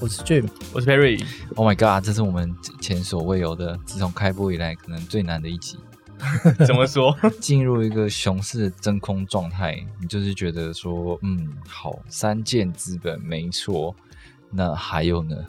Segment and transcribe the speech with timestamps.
[0.00, 1.20] 我是 Jim，我是 Perry。
[1.56, 5.76] Oh my god，这是我们前所未有的，自从开播以来可能最难的一集。
[6.66, 7.16] 怎么说？
[7.40, 13.94] 进入一个熊市的真空状态，你就是觉得说，嗯，好，三件资本没错，
[14.52, 15.46] 那还有呢？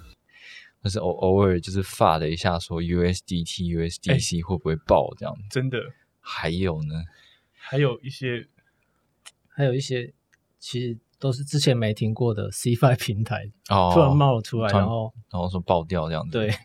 [0.84, 5.36] 就是偶偶尔就是发了一下，说 USDT、USDC 会不会爆这样？
[5.52, 5.78] 真的，
[6.20, 7.04] 还有呢？
[7.54, 8.48] 还有一些
[9.48, 10.14] 还有一些
[10.58, 16.32] 其实都是之前没听过的 CFI 平台，哦，突然冒了出来，然然后然后说爆掉这样子。
[16.32, 16.56] 对，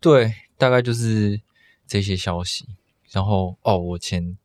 [0.00, 1.40] 对，大概就是
[1.86, 2.66] 这些消息。
[3.10, 4.38] 然后哦，我前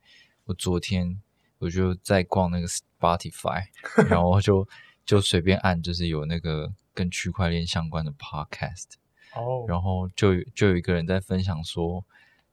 [0.45, 1.21] 我昨天
[1.59, 3.63] 我就在逛那个 Spotify，
[4.09, 4.67] 然后就
[5.05, 8.95] 就随便按，就是有那个跟区块链相关的 podcast，
[9.35, 12.03] 哦，然后就有就有一个人在分享说，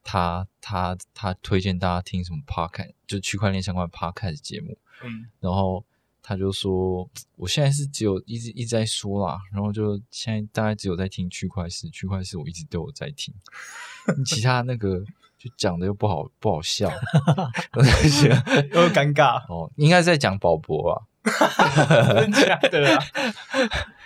[0.03, 5.83] 他他他推荐大家听什么 podcast，就区块链相关的 podcast 节目，嗯，然后
[6.27, 13.31] 他就说，我现在是只有一直一直在说啦，然后就现在大概只有在听区块市，区块市我一直都有在听，
[14.25, 14.99] 其他那个
[15.37, 16.89] 就讲的又不好不好笑，
[17.77, 18.27] 我在想，
[18.71, 20.97] 又尴尬，哦，应该是在讲宝博啊，
[22.21, 23.03] 真假的啊？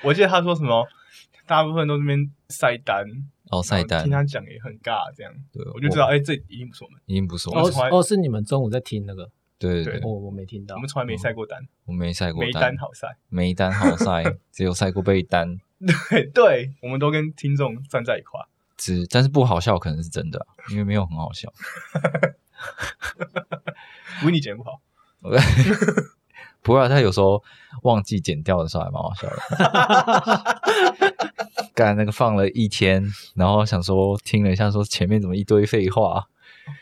[0.03, 0.85] 我记得他说什么，
[1.47, 3.05] 大部分都这边晒单，
[3.49, 9.83] 哦，晒单听，他讲也很尬，这样对，我就知道，哎，这一定不是我们，已经不是我哦们，哦是你们中午在听那个，对对。
[9.83, 9.99] 对。
[9.99, 10.73] 对，我我没听到。
[10.75, 13.15] 我，们从来没晒过单，我没晒过没单好晒。
[13.27, 15.59] 没单好晒， 只有晒过被单，
[16.09, 18.39] 对对，我们都跟听众站在一块。
[18.77, 21.52] 只但是不好笑可能是真的啊，因为没有很好笑。
[24.25, 24.80] 维尼剪不好，
[26.64, 27.43] 不过他有时候
[27.83, 29.36] 忘记剪掉的时候还蛮好笑的。
[31.73, 33.05] 干那个放了一天，
[33.36, 36.27] 然后想说听了一下，说前面怎么一堆废话，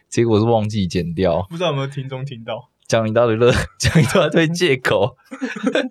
[0.09, 2.69] 结果是忘记剪掉，不知道有没有听众听到？
[2.87, 5.17] 讲一大堆乐， 讲一大堆借口，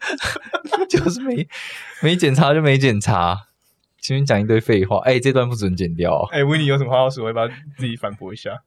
[0.89, 1.47] 就是没
[2.03, 3.49] 没检查就没检查，
[4.01, 6.29] 前面讲一堆废话，哎、这段不准剪掉哦。
[6.31, 7.25] 哎，维尼有什么话要说？
[7.25, 8.63] 我要不要自己反驳一下？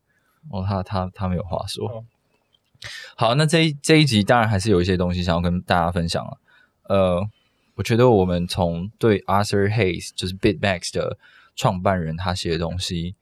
[0.52, 1.88] 哦，他他他没有话说。
[1.88, 2.06] 哦
[3.18, 6.38] 好，那这一这一集当然还是有一些东西想要跟大家分享了。
[6.84, 7.28] 呃，
[7.76, 11.18] 我觉得我们从对 Arthur Hayes 就是 BitMax 的
[11.58, 13.16] 创办人他写的东西，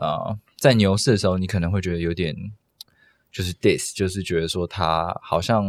[0.00, 2.34] 呃，在牛市的时候，你可能会觉得有点
[3.30, 5.64] 就是 dis，就是觉得说它好像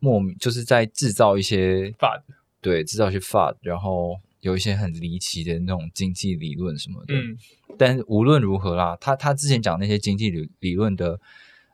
[0.00, 7.14] 莫名就是在制造一些发的，对制造一些 FUD，然后有一些很离奇的那种经济理论什么的。
[7.14, 7.38] 嗯，
[7.78, 11.20] 但无论如何啦，他他之前讲那些经济理理论的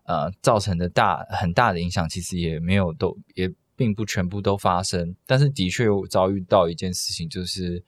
[0.05, 7.83] 呃造成的大很大的影响，其实也没有都也并不全部都发生，但是的确有遭遇到一件事情，就是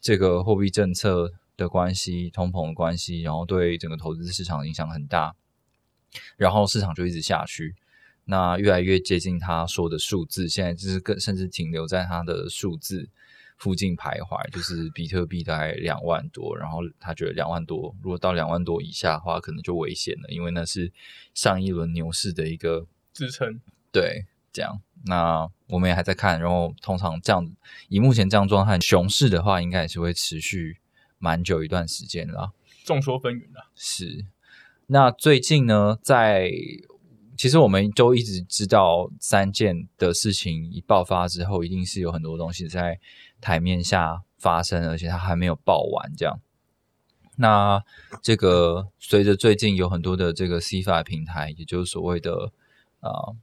[0.00, 5.34] 这个货币政策的关系、通膨的关系，然后对整个投资市场影响很大，
[6.36, 7.74] 然后市场就一直下去。
[8.24, 13.08] 那越来越接近他说的数字，现在就是更甚至停留在他的数字
[13.56, 20.92] 附近徘徊，就是比特币大概两万多，然后他觉得两万多，如果到两万多以下的话，可能就危险了，因为那是
[21.34, 23.60] 上一轮牛市的一个支撑。
[23.92, 24.82] 对这样。
[25.04, 27.48] 那我们也还在看，然后通常这样
[27.88, 30.78] 以目前这样状态，熊市的话应该也是会持续
[31.18, 32.52] 蛮久一段时间了。
[32.84, 33.70] 众说纷纭啊。
[33.74, 34.26] 是，
[34.86, 36.50] 那最近呢，在
[37.36, 42.98] 其实我们都一直知道三件的事情一爆发之后，一定是有很多东西在
[43.40, 46.12] 台面下发生，而且它还没有爆完。
[46.16, 46.40] 这样，
[47.36, 47.82] 那
[48.22, 52.52] 这个随着最近有很多的这个 C 法平台，也就是所谓的
[53.00, 53.36] 呃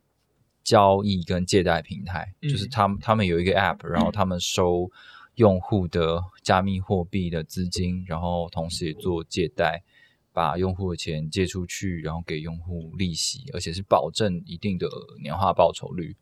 [0.64, 4.90] 交易跟借贷平台，嗯就是他们他们有一个 App，然后他们收
[5.36, 9.84] 用户的加密货币的资金，然后同时也做借贷，
[10.32, 14.88] 把用户的钱借出去，然后给用户利息，而且是保证一定的
[15.22, 16.16] 年化报酬率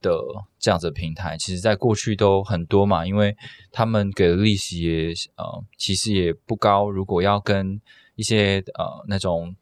[0.00, 0.12] 的
[0.58, 3.36] 这样子的平台，其实在过去都很多嘛，因为
[3.72, 7.80] 他们给的利息也呃其实也不高，如果要跟
[8.14, 9.56] 一些呃那种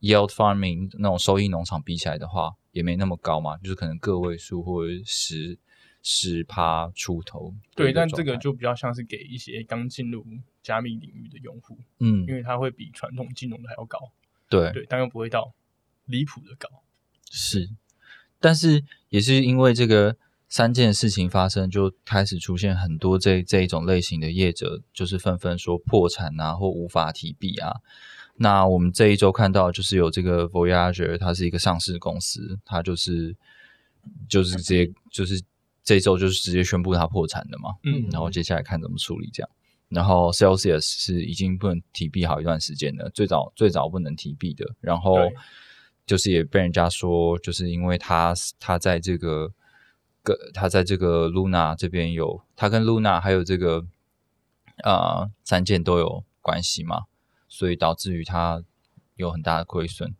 [0.00, 5.58] yield farming 那种收益农场比起来的话，也没那么高嘛，就是可能个位数或者十
[6.02, 10.26] 十趴出头对，但这个就比较像是给一些刚进入
[10.62, 13.98] 加密领域的用户，嗯因为它会比传统金融的还要高，
[14.48, 15.54] 对对，但又不会到
[16.06, 16.68] 离谱的高。
[17.30, 17.70] 是，
[18.40, 20.16] 但是也是因为这个
[20.48, 27.76] 三件事情发生，就开始出现很多这这一种类型的业者，就是纷纷说破产啊，或无法提币啊。
[28.36, 33.36] 那我们这一周看到，就是有这个 Voyager，它是一个上市公司，它就是
[34.28, 35.40] 就是直接就是
[35.84, 37.76] 这一周就是直接宣布它破产的嘛。
[37.82, 39.50] 嗯然后接下来看怎么处理这样。
[39.88, 45.18] 然后 Celsius 是已经不能提币好一段时间了，最早最早不能提币的，然后
[46.06, 49.52] 就是也被人家说，就是因为他他在这个
[50.22, 53.84] 个他在这个 Luna 这边有他跟 Luna 还有这个
[54.82, 57.04] 呃三件都有关系嘛，
[57.46, 58.64] 所以导致于他
[59.16, 60.14] 有很大的亏损。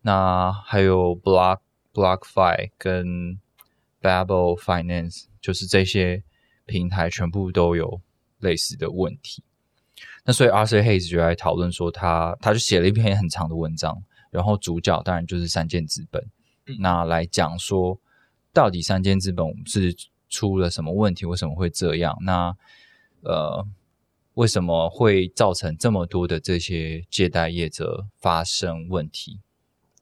[0.00, 1.58] 那还有 Block
[1.92, 3.38] BlockFi 跟
[4.04, 6.22] Babel Finance，就是这些
[6.66, 8.02] 平台全部都有
[8.40, 9.42] 类似的问题。
[10.26, 16.22] 那所以 Arthur Hayes 就来讨论说他，他就写了一篇很长的文章，然后主角当然就是三箭资本，
[16.66, 17.98] 嗯那来讲说
[18.52, 19.96] 到底三箭资本是
[20.28, 22.14] 出了什么问题，为什么会这样？
[22.20, 22.54] 那
[23.22, 23.66] 呃，
[24.34, 29.40] 为什么会造成这么多的这些借贷业者发生问题？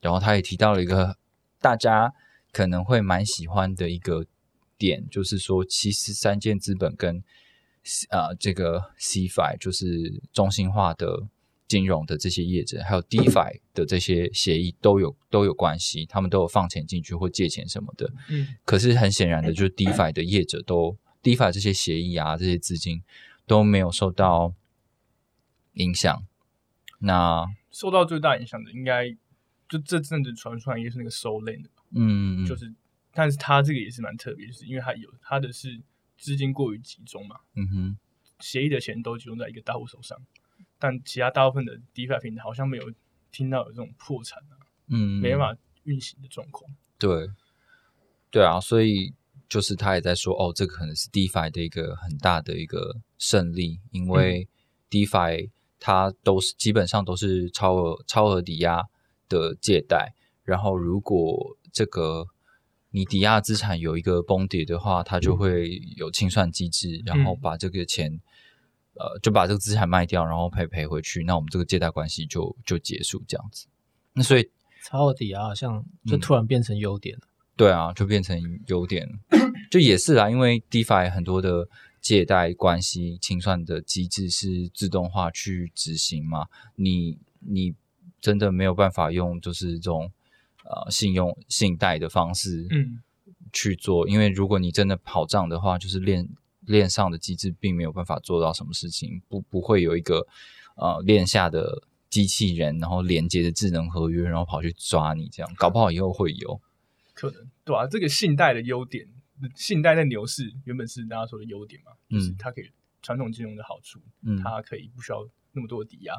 [0.00, 1.16] 然后他也提到了一个
[1.60, 2.12] 大家
[2.52, 4.26] 可能会蛮喜欢的一个
[4.76, 7.24] 点，就是说，其实三箭资本跟
[8.10, 11.26] 呃这个 CFI 就是中心化的
[11.66, 18.12] 金融的这些业者，还有 DeFi 的这些协议都有都有关系，他们都有放钱进去或借钱什么的。
[18.28, 23.02] 嗯可是很显然的，就是 DeFi 的业者都 DeFi 这些协议啊，这些资金
[23.46, 24.52] 都没有受到
[25.72, 26.26] 影响。
[26.98, 29.08] 那受到最大影响的应该
[29.68, 32.72] 就这阵子传出来，应该是那个吧嗯，就是，
[33.12, 35.80] 但是它这个也是蛮特别，就是因为它有它的是
[36.18, 37.98] 资金过于集中嘛，嗯哼，
[38.40, 40.18] 协议的钱都集中在一个大户手上，
[40.78, 42.92] 但其他大部分的 DeFi 平台好像没有
[43.30, 44.54] 听到有这种破产啊，
[44.88, 46.70] 嗯，没办法运行的状况。
[46.98, 47.28] 对，
[48.30, 49.12] 对啊，所以
[49.48, 54.48] 就是他也在说，哦，这个可能是 DeFi 的一个很大的一个胜利，因为
[54.88, 58.82] DeFi 它都是基本上都是超额超额抵押
[59.28, 62.26] 的借贷，然后如果这个
[62.90, 68.20] 你抵押资产有一个崩跌的话，它就会有清算机制，然后嗯把这个钱。
[68.94, 73.66] 呃，就把这个资产卖掉，然后赔赔回去，那我们这个借贷关系就就结束这样子。
[74.12, 74.50] 那所以
[74.84, 77.22] 超额抵押好像就突然变成优点了。
[77.56, 79.08] 对啊，就变成优点，
[79.72, 81.66] 就也是啦，因为 DeFi 很多的
[82.02, 87.74] 借贷关系清算的机制是自动化去执行嘛，你你
[88.20, 90.12] 真的没有办法用就是这种
[90.72, 93.02] 呃信用信贷的方式嗯，
[93.52, 96.26] 去做，因为如果你真的跑账的话，就是链
[96.60, 100.26] 链上的机制并没有办法做到什么事情，不不会有一个
[100.76, 106.60] 呃链下的机器人，然后连接的智能合约，然后跑去抓你这样，搞不好以后会有。
[107.14, 109.06] 可能对啊，这个信贷的优点，
[109.54, 112.70] 信贷在牛市原本是大家说的优点嘛，就是嗯它可以
[113.02, 116.14] 传统金融的好处，嗯它可以不需要那么多的抵押，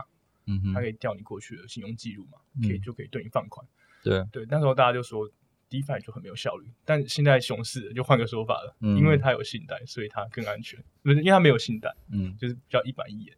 [0.45, 3.65] 嗯哼它可以调你过去的信用记录嘛，嗯可以就可以对你放款。
[4.03, 5.27] 对，对，那时候大家就说
[5.69, 10.79] DeFi 就很没有效率，但现在熊市就换个说法了，嗯因为它有信贷，所以它更安全。
[11.01, 13.35] 不是因为它没有信贷，嗯，就是比较一板一眼，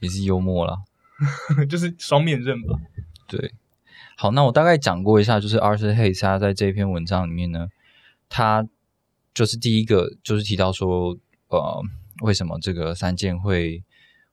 [0.00, 0.76] 也是幽默啦。
[1.68, 2.78] 就是双面刃吧。
[3.26, 3.52] 对，
[4.16, 7.68] 好，那我大概讲过一下，就是 Arthur Hayes 他在这篇文章里面呢，
[8.28, 8.66] 他
[9.34, 11.16] 就是第一个就是提到说，
[11.48, 11.82] 呃，
[12.22, 13.82] 为什么这个三件会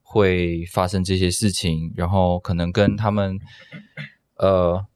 [0.02, 3.38] 会发生这些事情，然后可能跟他们，
[4.38, 4.86] 呃，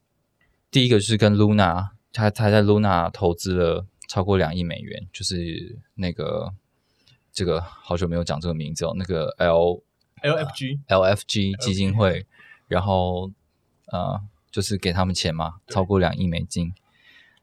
[0.70, 6.52] 第一个就是跟 Luna，他他在 Luna 投资了超过两亿美元，就是那个
[7.32, 9.82] 这个好久没有讲这个名字哦，那个 L
[10.22, 12.26] LFG LFG 基金会，
[12.68, 13.30] 然后
[13.86, 14.20] 呃，
[14.50, 16.72] 就是给他们钱嘛，超过两亿美金。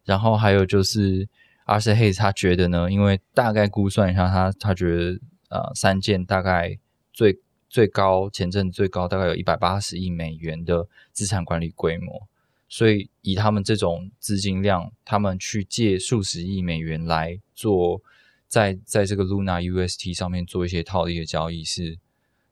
[0.05, 1.27] 然后还有就是
[1.65, 6.79] 阿 r 黑他觉得呢，因为大概估算一下，他他觉得呃，三件大概
[7.11, 7.39] 最
[7.69, 12.27] 最高前阵最高大概有一百八十亿美元的资产管理规模，
[12.67, 18.01] 所以以他们这种资金量，他们去借数十亿美元来做。
[18.49, 21.99] 在在这个 Luna UST 上面做一些套利的交易是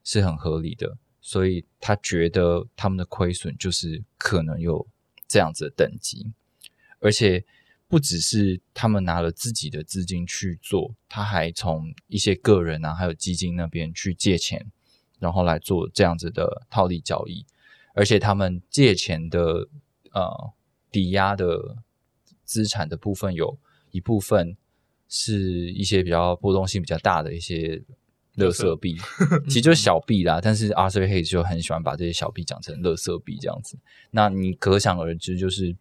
[0.03, 4.87] 是很合理的，所以他觉得他们的亏损就是可能有
[5.27, 6.31] 这样子的等级，
[6.99, 7.43] 而且
[7.87, 14.71] 不只是他们拿了自己的资金去做，他还从一些个人啊还有基金那边去借钱，
[15.19, 17.45] 然后来做这样子的套利交易，
[17.93, 19.67] 而且他们借钱的
[20.11, 20.53] 呃
[20.91, 21.77] 抵押的
[22.43, 23.57] 资产的部分有
[23.91, 24.55] 一部分
[25.07, 27.81] 是一些比较波动性比较大的一些
[28.35, 28.95] 乐色币，
[29.45, 30.39] 其实就是小币啦。
[30.39, 33.79] 但是 Arthur Hayes 就很喜欢把这些小币讲成乐色币这样子。
[34.11, 35.75] 那你可想而知，就是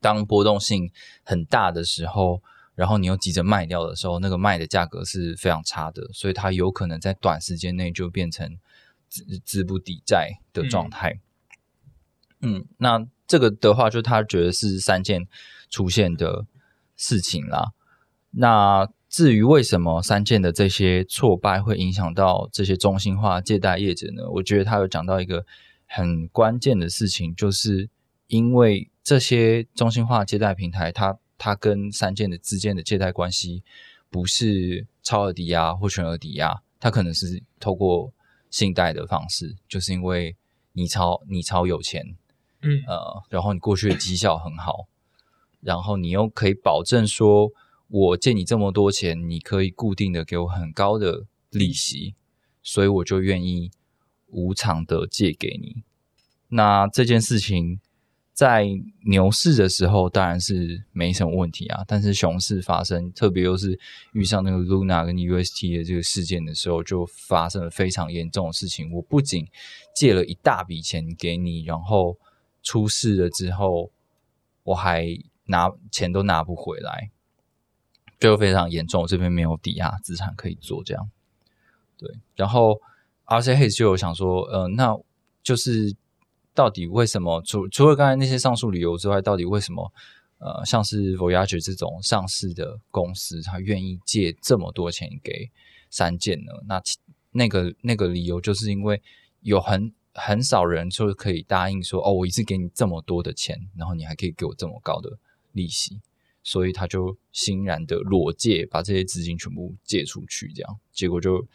[0.00, 0.90] 当波动性
[1.22, 2.42] 很大的时候，
[2.80, 8.56] 然后你又急着卖掉的时候，那个卖的价格是非常差的，所以它有可能在短时间内就变成
[9.06, 11.20] 资资不抵债的状态。
[12.40, 15.28] 嗯，那这个的话，就他觉得是三件
[15.68, 16.46] 出现的
[16.96, 17.72] 事情啦。
[18.30, 24.22] 那至于为什么三件的这些挫败会影响到这些中心化借贷业者呢？
[24.30, 25.44] 我觉得他有讲到一个
[25.84, 27.90] 很关键的事情，就是
[28.28, 33.62] 因为这些中心化借贷平台，它它跟三件的之间的借贷关系
[34.10, 38.12] 不是超额抵押或全额抵押，它可能是透过
[38.50, 40.36] 信贷的方式，就是因为
[40.74, 42.14] 你超你超有钱，
[42.60, 44.86] 嗯呃，然后你过去的绩效很好，
[45.62, 47.50] 然后你又可以保证说，
[47.88, 52.14] 我借你这么多钱，你可以固定的给我很高的利息，
[52.62, 53.70] 所以我就愿意
[54.26, 55.82] 无偿的借给你。
[56.48, 57.80] 那这件事情
[58.40, 58.66] 在
[59.04, 63.78] 牛市的时候当然是没什么问题啊，但是熊市发生，特别又是
[64.14, 68.90] 遇上那个 Luna 跟 UST 的这个事件的时候，就发生了非常严重的事情。
[68.94, 69.46] 我不仅
[69.94, 72.16] 借了一大笔钱给你，然后
[72.62, 73.90] 出事了之后，
[74.62, 75.06] 我还
[75.44, 77.10] 拿钱都拿不回来，
[78.18, 79.02] 就非常严重。
[79.02, 81.10] 我这边没有抵押资产可以做这样。
[81.98, 82.80] 对，然后
[83.26, 84.98] RCH 就有想说，呃，那
[85.42, 85.94] 就是
[86.54, 89.92] 到底为什么除除了刚才那些上述理由之外，到底为什么
[90.38, 95.50] 呃，像是 Voyager 这种上市的公司，他愿意借这么多钱给
[95.90, 96.52] 三件呢？
[96.66, 96.82] 那
[97.32, 99.02] 那个那个理由就是因为
[99.40, 105.18] 有很很少人就可以答应说，哦，我一次给你这么多的钱，然后你还可以给我这么高的
[105.52, 106.00] 利息，
[106.42, 111.46] 所以他就欣然的裸借，把这些资金全部借出去，这样结果就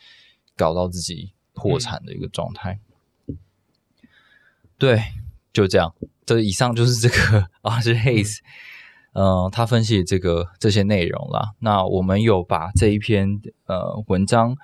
[0.56, 2.80] 搞到自己破产的一个状态。
[4.78, 5.02] 对，
[5.54, 5.94] 就这样。
[6.26, 8.40] 这以上就是这个啊，是 Hayes，
[9.14, 11.52] 嗯、他分析的这个这些内容啦。
[11.60, 14.56] 那我们有把这一篇呃文章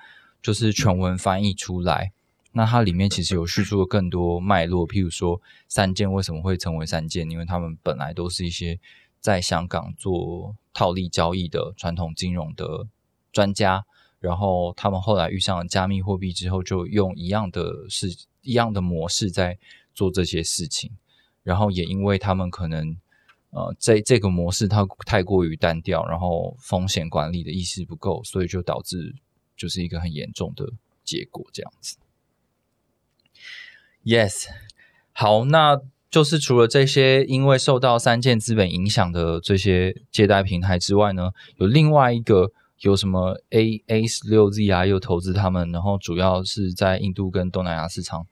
[0.42, 2.12] 就是全文翻译出来。
[2.54, 8.78] 那它里面其实有叙述了更多脉络，譬如说三件为什么会成为三件，因为他们本来都是一些
[9.20, 12.86] 在香港做套利交易的传统金融的
[13.32, 13.86] 专家，
[14.20, 18.08] 然后他们后来遇上了加密货币之后，就用一样的事、
[18.42, 19.58] 一样的模式在
[19.94, 20.90] 做这些事情，
[21.42, 22.96] 然后也因为他们可能
[23.50, 29.14] 呃这这个模式它太过于单调，然后风险管理的意识不够，所以就导致
[29.56, 30.72] 就是一个很严重的
[31.04, 31.96] 结果这样子。
[34.04, 34.48] Yes，
[35.12, 35.80] 好，那
[36.10, 48.26] 就是除了这些因为受到三件资本影响的这些借贷平台之外呢，有另外一个有什么 A A 十六 Z 啊，又投资他们，然后主要是在印度跟东南亚市场，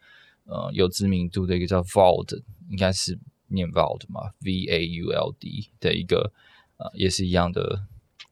[0.51, 3.17] 呃，有知名度的一个叫 Vault，应该是
[3.47, 6.33] 念 Vault 嘛，V A U L D 的一个
[6.77, 7.87] 呃，也是一样的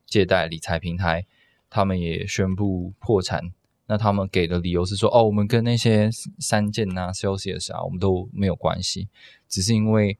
[0.04, 1.24] 借贷理财平台，
[1.70, 3.52] 他们也宣布破产。
[3.86, 6.10] 那他们给的理由是说，哦，我们跟那些
[6.40, 9.08] 三件啊、Celsius 啊，我们都没有关系，
[9.48, 10.18] 只是因为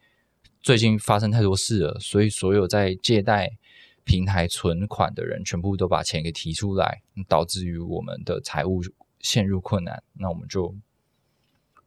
[0.62, 3.58] 最近发生太多事了，所以所有在借贷
[4.04, 8.80] 平台存款的人全部都把钱给提出来，导致于我们的财务
[9.20, 10.74] 陷入困难，那我们就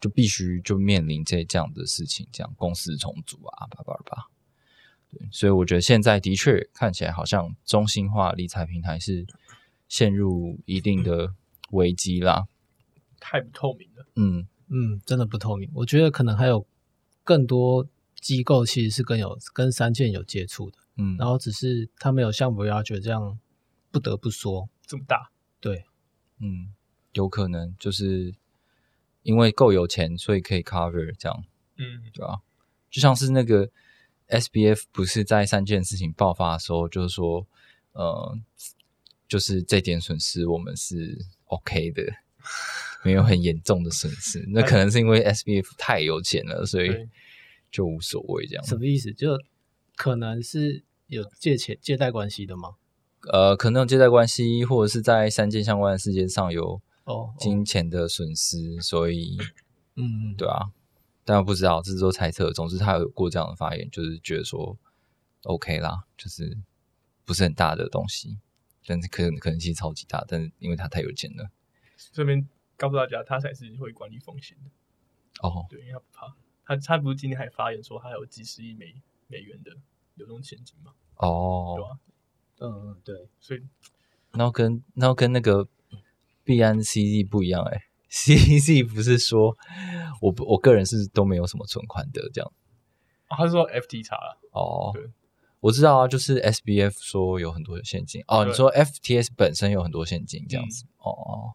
[0.01, 4.27] 就必须就面临这这样的事情，这样公司重组啊，叭叭叭。
[5.11, 9.25] 对，所以我觉得现在的确看起来好像中心化理财平台是
[9.87, 11.35] 陷入一定的
[11.69, 12.47] 危机啦。
[13.19, 14.07] 太不透明了。
[14.15, 15.69] 嗯，嗯，真的不透明。
[15.75, 16.65] 我觉得可能还有
[17.23, 17.87] 更多
[18.19, 23.37] 机构其实是跟有跟三件有接触的，嗯，然后只是他们有像 Voyager 这样
[23.91, 25.29] 不得不说，这么大，
[25.59, 25.85] 对，
[26.39, 26.73] 嗯，
[27.13, 28.33] 有可能就是
[29.23, 31.43] 因为够有钱，所以可以 cover 这样，
[31.77, 32.41] 嗯，对吧？
[32.89, 33.69] 就像是那个
[34.27, 37.45] SBF 不是在三件事情爆发的时候，就是说，
[37.93, 38.37] 呃，
[39.27, 42.03] 就是这点损失我们是 OK 的，
[43.03, 44.45] 没有很严重的损失。
[44.49, 47.07] 那可能是因为 SBF 太有钱了，所以
[47.71, 48.65] 就无所谓这样。
[48.65, 49.13] 什么意思？
[49.13, 49.37] 就
[49.95, 52.75] 可能是有借钱借贷关系的吗？
[53.31, 59.37] 呃，可能有借贷关系，或者是在三件相关的事件上有哦，金钱的损失，所以
[59.95, 60.71] 嗯，对啊，
[61.25, 62.51] 但我不知道，这是都猜测。
[62.51, 64.77] 总之，他有过这样的发言，就是觉得说
[65.43, 66.57] OK 啦，就是
[67.25, 68.37] 不是很大的东西，
[68.85, 71.49] 但是可能可能性超级大，但是因为他太有钱了。
[72.11, 74.69] 这边告诉大家，他才是会管理风险的。
[75.47, 76.35] 哦，对，因为他不怕。
[76.63, 78.95] 他他不是今天还发言说他有几十亿美
[79.27, 79.71] 美元的
[80.15, 80.93] 流动现金嘛？
[81.19, 81.99] 对哦，吧？
[82.59, 83.61] 嗯嗯，对，所以
[84.31, 85.67] 然后跟然后跟那个
[86.43, 89.55] 币安 CZ 不一样哎、CZ 不是说
[90.21, 92.51] 我不我个人是都没有什么存款的这样，
[93.27, 94.93] 啊他是说 FT 查了，哦，
[95.59, 101.53] 我知道啊，就是 SBF 说有很多的陷阱哦，你说 FTS 本身有很多现金这样子，哦哦，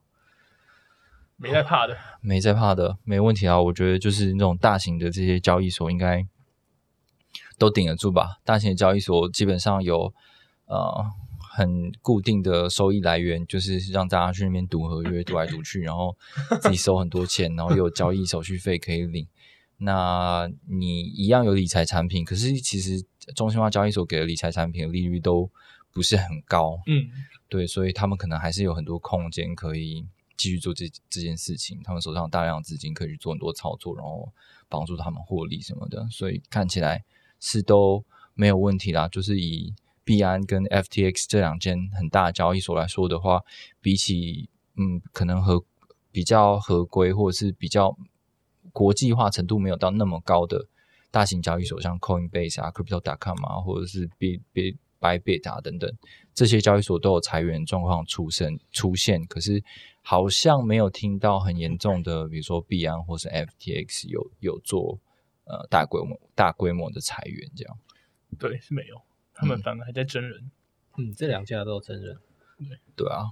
[1.36, 1.96] 没在怕的。
[2.20, 3.60] 没在怕的，没问题啊。
[3.60, 6.26] 我觉得就是那种大型的这些交易所应该
[7.58, 8.38] 都顶得住吧。
[8.44, 10.14] 大型的交易所基本上有
[10.64, 11.04] 呃
[11.56, 16.14] 很固定的收益来源，就是让大家去那边赌合约，赌来赌去， 然后
[16.60, 19.26] 自己收很多钱，然后又有交易手续费可以领。
[19.78, 23.02] 那你一样有理财产品，可是其实
[23.34, 25.50] 中心化交易所给的理财产品的利率都
[25.92, 27.08] 不是很高，嗯，
[27.48, 30.04] 对，所以他们可能还是有很多空间可以
[30.36, 31.80] 继续做这这件事情。
[31.82, 34.30] 他们手上有大量的资金可以去做很多操作，然后
[34.68, 37.02] 帮助他们获利什么的，所以看起来
[37.40, 39.08] 是都没有问题啦。
[39.08, 39.74] 就是以
[40.06, 43.42] 币安跟 FTX 这两间很大的交易所来说的话，
[43.80, 45.64] 比起嗯，可能合
[46.12, 47.94] 比较合规或者是比较
[48.72, 50.66] 国际化程度没有到那么高的
[51.10, 55.92] 大型交易所，像 Coinbase 啊、Crypto.com 啊，或者是 B B Bybit 啊等等，
[56.32, 59.62] 这些交易所都有裁员状况出现出现，可是
[60.02, 64.98] 好像没有听到很严重的，比如说币安或是 FTX 有有做
[65.44, 67.76] 呃大规模大规模的裁员这样。
[68.38, 69.00] 对，是没有，
[69.36, 70.50] 他们嗯反而还在真人。
[70.96, 72.18] 嗯，这两家都有真人。
[72.58, 73.30] 对对啊，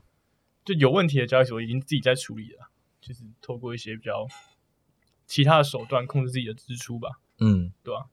[0.65, 2.69] 就有问题的交易所已经自己在处理了，
[3.01, 4.27] 就是透过一些比较
[5.27, 8.05] 其他的手段控制自己的支出吧，嗯对啊、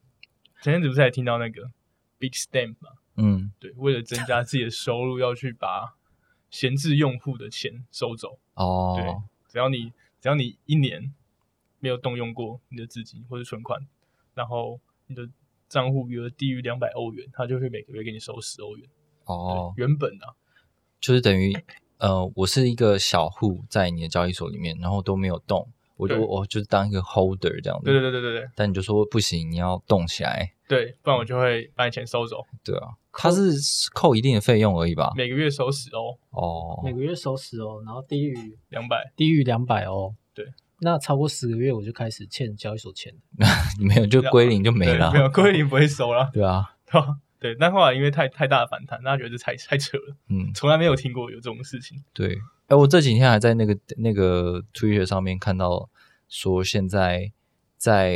[0.61, 1.69] 前阵子不是还听到那个
[2.17, 2.91] Big Stamp 嘛？
[3.15, 5.97] 嗯对，为了增加自己的收入，要去把
[6.49, 8.39] 闲置用户的钱收走。
[8.53, 11.13] 哦对哦，只要你只要你一年
[11.79, 13.85] 没有动用过你的资金或者存款，
[14.33, 15.29] 然后你的
[15.71, 18.85] 账户余额低于两百欧元，他就会每个月给你收十欧元。
[19.23, 20.35] 哦，原本啊，
[20.99, 21.57] 就是等于
[21.97, 27.85] 呃，我是一个小户在你的交易所里面，然后都没有动，我就我就是当一个 holder 这样子。
[27.85, 33.53] 对对对对对对但你就说不行，你要动起来，对，不然我就会把你钱收走，对啊，它是
[33.93, 35.13] 扣一定的费用而已吧？
[35.15, 39.13] 每个月收十欧，哦，每个月收十欧，然后低于两百。
[39.15, 40.13] 低于两百欧。
[40.33, 40.45] 对，
[40.81, 43.13] 那超过十个月我就开始欠交易所钱。
[43.79, 47.17] 没有就归零就没了，对没有归零不会收了，对啊，对吧？
[47.39, 52.03] 对，但后来因为太太大的反弹，大家觉得这太太扯了，嗯， 从来没有听过有这种事情。
[52.13, 52.37] 对。
[52.67, 55.89] 哎，我这几天还在那个那个 Twitter 上面看到
[56.29, 57.31] 说，现在
[57.77, 58.15] 在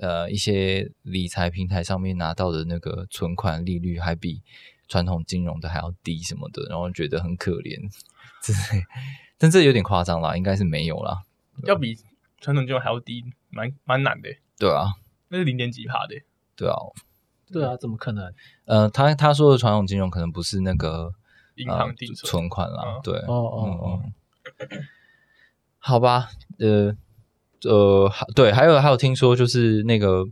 [0.00, 4.42] 呃一些理财平台上面拿到的那个存款利率还比
[4.88, 7.78] 传统金融的还要低什么的，然后觉得很可怜，
[8.42, 8.54] 这
[9.36, 11.22] 但这有点夸张啦，应该是没有啦，
[11.64, 11.96] 要比
[12.40, 14.94] 传统金融还要低，蛮蛮难的，对啊，
[15.28, 16.14] 那是零点几趴的。
[16.56, 16.76] 对啊，
[17.52, 18.32] 对啊，怎么可能？
[18.64, 21.12] 呃，他他说的传统金融可能不是那个
[21.56, 22.30] 银行呃定存。
[22.30, 23.00] 存款啦，嗯。
[23.02, 24.02] 对，哦哦哦，
[24.58, 24.82] 嗯
[25.78, 26.96] 好吧，呃
[27.62, 30.24] 呃，还对，还有还有听说就是那个，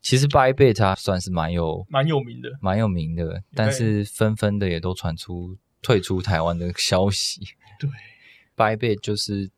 [0.00, 2.50] 其实 Bybit 它算是蛮有蛮有名的。
[2.60, 7.40] 蛮有名的，但是纷纷的也都传出退出台湾的消息。
[7.78, 7.88] 对
[8.56, 9.50] ，Bybit 就是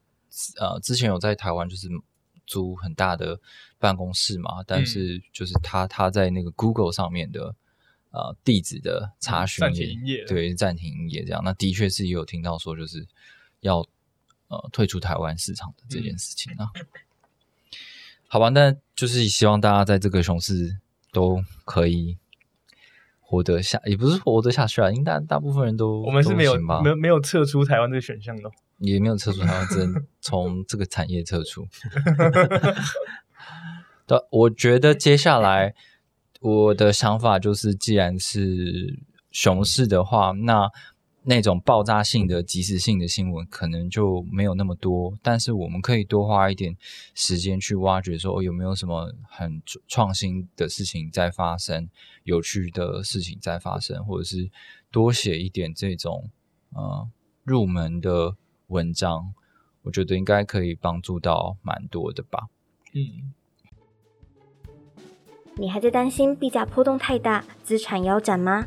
[0.58, 1.88] 呃之前有在台湾就是
[2.46, 3.40] 租很大的
[3.78, 7.54] 办公室嘛，但是就是他他在那个 Google 上面的
[8.10, 13.06] 呃地址的查询暂停也营业对暂停营业这样，那的确是也有听到说就是
[13.60, 13.86] 要
[14.48, 16.70] 呃退出台湾市场的这件事情啊。
[18.26, 20.78] 好吧，那就是希望大家在这个熊市
[21.12, 22.16] 都可以
[23.20, 28.52] 活得下，也不是活得下去啊，应该大大部分人都我们是没有没有没有撤出台湾这个选项的哦。
[28.80, 31.66] 也没有撤出台湾，只能 从这个产业撤出。
[34.06, 35.74] 对，我觉得接下来
[36.40, 38.98] 我的想法就是，既然是
[39.30, 40.70] 熊市的话，那
[41.22, 46.74] 那种爆炸性的、即时性的新闻可能就没有那么多，但是我们可以多花一点
[47.14, 51.88] 时间去挖掘，说、哦有没有什么很创新的事情在发生，
[52.24, 54.50] 有趣的事情在发生，或者是
[54.90, 56.30] 多写一点这种
[56.72, 57.06] 呃
[57.44, 58.34] 入门的
[58.70, 59.34] 文章，
[59.82, 62.48] 我觉得应该可以帮助到蛮多的吧。
[62.94, 63.34] 嗯，
[65.54, 68.66] 你还在担心币价波动太大，资产腰斩吗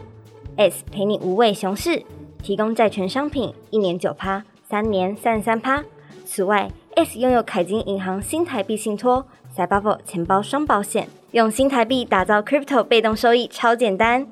[0.57, 2.03] ？S 陪你无畏熊市，
[2.41, 5.83] 提供债权商品，一年九趴，三年三十三趴。
[6.25, 14.27] 此外，S 拥有凯金银行新台币信托、c y b u b l e 钱包双保险，用新台币打造 Crypto 被动收益，超简单。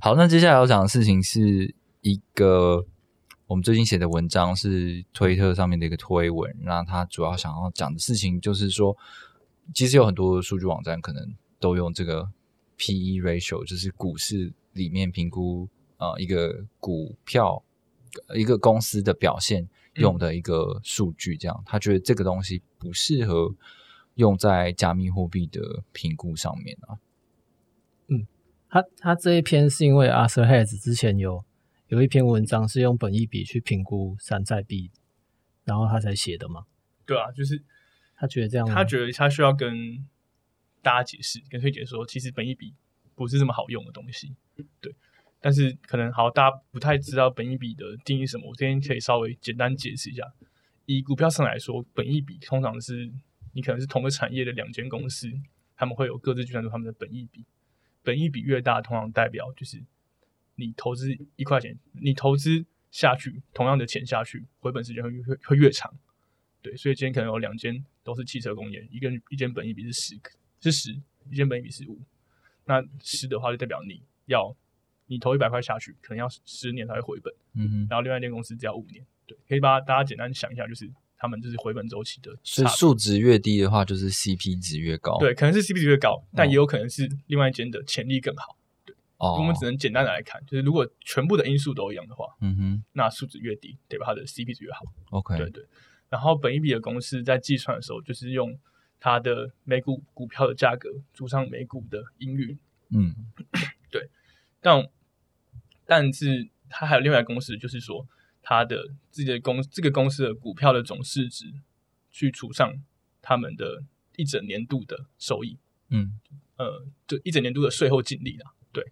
[0.00, 2.86] 好，那接下来要讲的事情是一个
[3.48, 6.56] 我们最近写的文章，是推特上面的一个推文。
[6.60, 8.96] 那它主要想要讲的事情就是说，
[9.74, 12.30] 其实有很多数据网站可能都用这个
[12.76, 17.64] P/E ratio，就是股市里面评估呃一个股票
[18.36, 23.52] 一个公司的表现用的一个数据，这样他觉得这个东西不适合
[24.14, 26.94] 用在加密货币的评估上面啊。
[28.70, 31.44] 他他这一篇是因为 Arthur Hayes 之前有
[31.88, 34.90] 有一篇文章是用本益比去评估山寨币，
[35.64, 36.64] 然后他才写的嘛。
[37.06, 37.62] 对啊，就是
[38.14, 40.06] 他觉得这样，他觉得他需要跟
[40.82, 42.74] 大家解释，跟推解说，其实本益比
[43.14, 44.36] 不是这么好用的东西。
[44.80, 44.94] 对，
[45.40, 50.22] 但是可能好，大家不太知道本益比的定义什么，我这边可以稍微简单解释一下。
[50.84, 53.10] 以股票上来说，本益比通常是
[53.54, 55.26] 你可能是同个产业的两间公司，
[55.74, 57.46] 他们会有各自计算出他们的本益比。
[58.08, 59.84] 本益比越大，通常代表就是
[60.54, 65.92] 你投资一块钱，你投资下去同样的钱下去，回本时间会越会越长。
[66.62, 70.18] 对，所以今天可能有两间都是汽车工业，一个一间本益比是十，
[70.58, 70.98] 是十，
[71.30, 72.00] 一间本益比是五。
[72.64, 74.56] 那十的话就代表你要
[75.06, 77.30] 你投一百块下去，可能要十年才会回本。
[77.52, 79.04] 嗯哼，然后另外一间公司只要五年。
[79.26, 82.34] 对，可以把大家简单想一下，就是他们就是回本周期的。
[82.42, 85.18] 所以数值越低的话，就是 CP 值越高。
[85.18, 88.56] 对，可能是 CP 值越高，但也有可能是另外一间的潜力更好。
[89.18, 94.06] 哦，我们只能简单的来看，就是如果全部的因素都一样的话，嗯哼那数值越低，对吧？
[94.06, 94.84] 它的 CP 值越好。
[95.10, 95.64] ，OK，对对。
[96.08, 98.56] 然后本一比的公式在计算的时候，就是用
[99.00, 102.56] 它的每股股票的价格除上每股的盈余，
[102.90, 103.12] 嗯
[103.90, 104.08] 对
[104.60, 104.88] 但
[105.84, 108.06] 但是它还有另外一个公式，就是说
[108.48, 111.52] 它的自己的公这个公司的股票的总市值
[112.10, 112.72] 去除上
[113.20, 113.84] 他们的
[114.16, 115.58] 一整年度的收益，
[115.90, 116.18] 嗯
[116.56, 118.54] 呃，就一整年度的税后净利啦。
[118.72, 118.82] 对，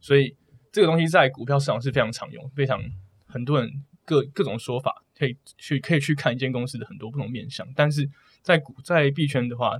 [0.00, 0.34] 所以
[0.72, 2.82] 这个东西在股票市场是非常常用，非常
[3.26, 8.08] 很多人各各种说法可以去可以去看一间公司的很多不同面向，但是
[8.40, 9.78] 在股在币圈的话，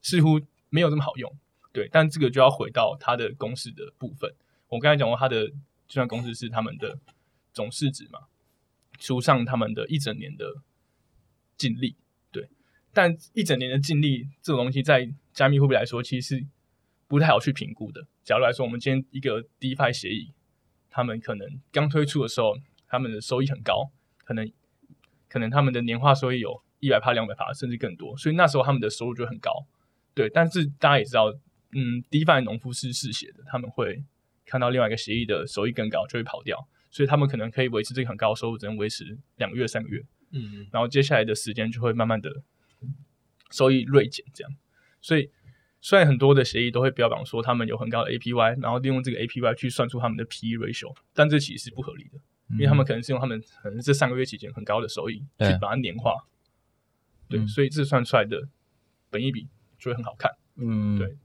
[0.00, 1.30] 似乎没有这么好用。
[1.70, 4.34] 对，但这个就要回到它的公式的部分。
[4.68, 5.48] 我刚才讲过，它的
[5.86, 6.98] 计算公式是他们的
[7.52, 8.20] 总市值嘛，
[8.98, 10.44] 除上他们的一整年的
[11.56, 11.96] 净利。
[12.30, 12.48] 对，
[12.92, 16.46] 但一整年的净利这种东西，在加密货币来说，其实是
[17.06, 18.06] 不太好去评估的。
[18.22, 20.32] 假如来说，我们今天一个 DeFi 协议，
[20.90, 22.56] 他们可能刚推出的时候，
[22.88, 23.90] 他们的收益很高，
[24.24, 24.50] 可能
[25.28, 29.66] 可能他们的年化收益有一百帕、两百趴，甚至更多，所以那时候他们的收入就很高。
[30.14, 31.30] 对，但是大家也知道，
[31.72, 34.04] 嗯，DeFi 农夫是嗜血的，他们会
[34.46, 42.30] 看到另外一个协议的收益更高，就会跑掉，所以他们可能可以维持这个很高的收入，只能维持两个月、三个月，嗯然后接下来的时间就会慢慢的
[43.50, 44.54] 收益锐减，这样。
[45.00, 45.28] 所以
[45.80, 56.14] 虽然很多的协议都会标榜说他们有很高的 APY，然后利用这个 APY 去算出他们的 PE ratio，但这其实是不合理的，因为他们可能是用他们可能这三个月期间很高的收益去把它年化，
[57.28, 57.48] 对，嗯。
[57.48, 58.46] 所以这算出来的
[59.10, 59.48] 本益比
[59.80, 60.30] 就会很好看。
[60.54, 61.16] 嗯，对，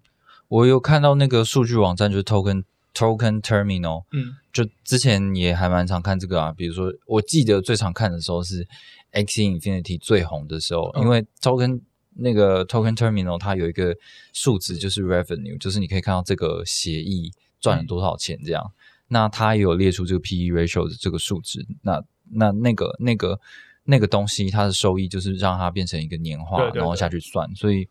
[0.48, 4.36] 我有看到那个数据网站，就是 Token Token Terminal，嗯。
[4.52, 8.68] 就之前也还蛮常看这个啊，比如说我记得最常看的时候是
[9.12, 11.04] X Infinity 最红的时候，嗯。
[11.04, 11.82] 因为 Token
[12.16, 13.96] 那个 Token Terminal 它有一个
[14.34, 18.74] 数值就是 Revenue，就是你可以看到这个协议赚了多少钱这样。
[19.08, 23.40] 那它也有列出这个 PE ratio 的这个数值，那那那个那个
[23.86, 26.80] 那个东西它的收益就是让它变成一个年化，对对对。
[26.80, 27.88] 然后下去算，所以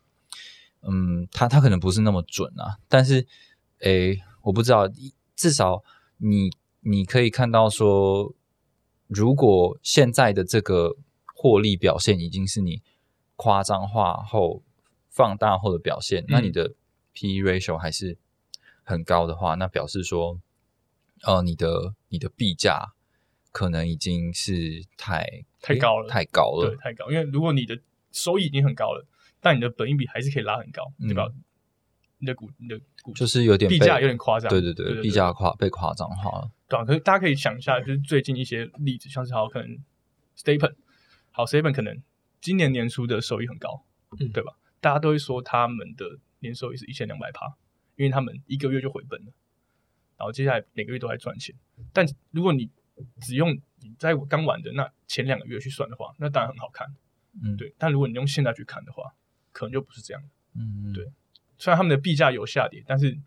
[0.81, 3.25] 嗯，它它可能不是那么准啊，但是
[3.79, 4.87] 诶，我不知道，
[5.35, 5.83] 至少
[6.17, 6.49] 你
[6.81, 8.33] 你可以看到说，
[9.07, 10.95] 如果现在的这个
[11.35, 12.81] 获利表现已经是你
[13.35, 14.63] 夸张化后
[15.09, 16.75] 放大后的表现，那你的
[17.13, 18.17] P/E ratio 还是
[18.83, 20.39] 很高的话，那表示说，
[21.23, 22.93] 呃，你的你的币价
[23.51, 27.79] 可能已经是太太高了太高了对，，太高，因为如果你的
[28.11, 29.05] 收益已经很高了，
[29.39, 31.29] 但你的本益比还是可以拉很高，嗯对吧？
[32.19, 39.77] 你的股，你的股就是有点被币价有点夸张，对对对，对对币价夸被夸张化了，对啊，可是大家可以想一下，就是最近一些例子，像是好可能
[40.37, 40.75] Stapen，
[41.31, 42.01] 好 Stapen 可能
[42.41, 43.83] 今年年初的收益很高，
[44.19, 44.53] 嗯对吧？
[44.81, 47.47] 大家都会说他们的年收益是一千两百趴，
[47.95, 49.31] 因为他们一个月就回本了，
[50.17, 51.55] 然后接下来每个月都在赚钱。
[51.93, 52.69] 但如果你
[53.21, 56.87] 只用你在刚玩的那前两个月去算的话，那当然很好看，
[57.41, 57.73] 嗯，，对。
[57.77, 59.13] 但如果你用现在去看的话，
[59.53, 60.21] 可能就不是这样。
[60.55, 61.05] 嗯，对
[61.59, 63.19] 虽然他们的币价有下跌，但是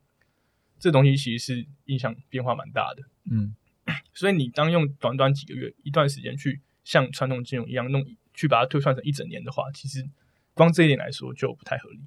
[0.81, 3.05] 这东西其实是影响变化蛮大的。
[3.31, 3.55] 嗯
[4.13, 10.09] 所以你当用短短几个月一段时间去像传统金融一样弄去把它推算成一整年的话，其实
[10.55, 12.01] 光这一点来说就不太合理。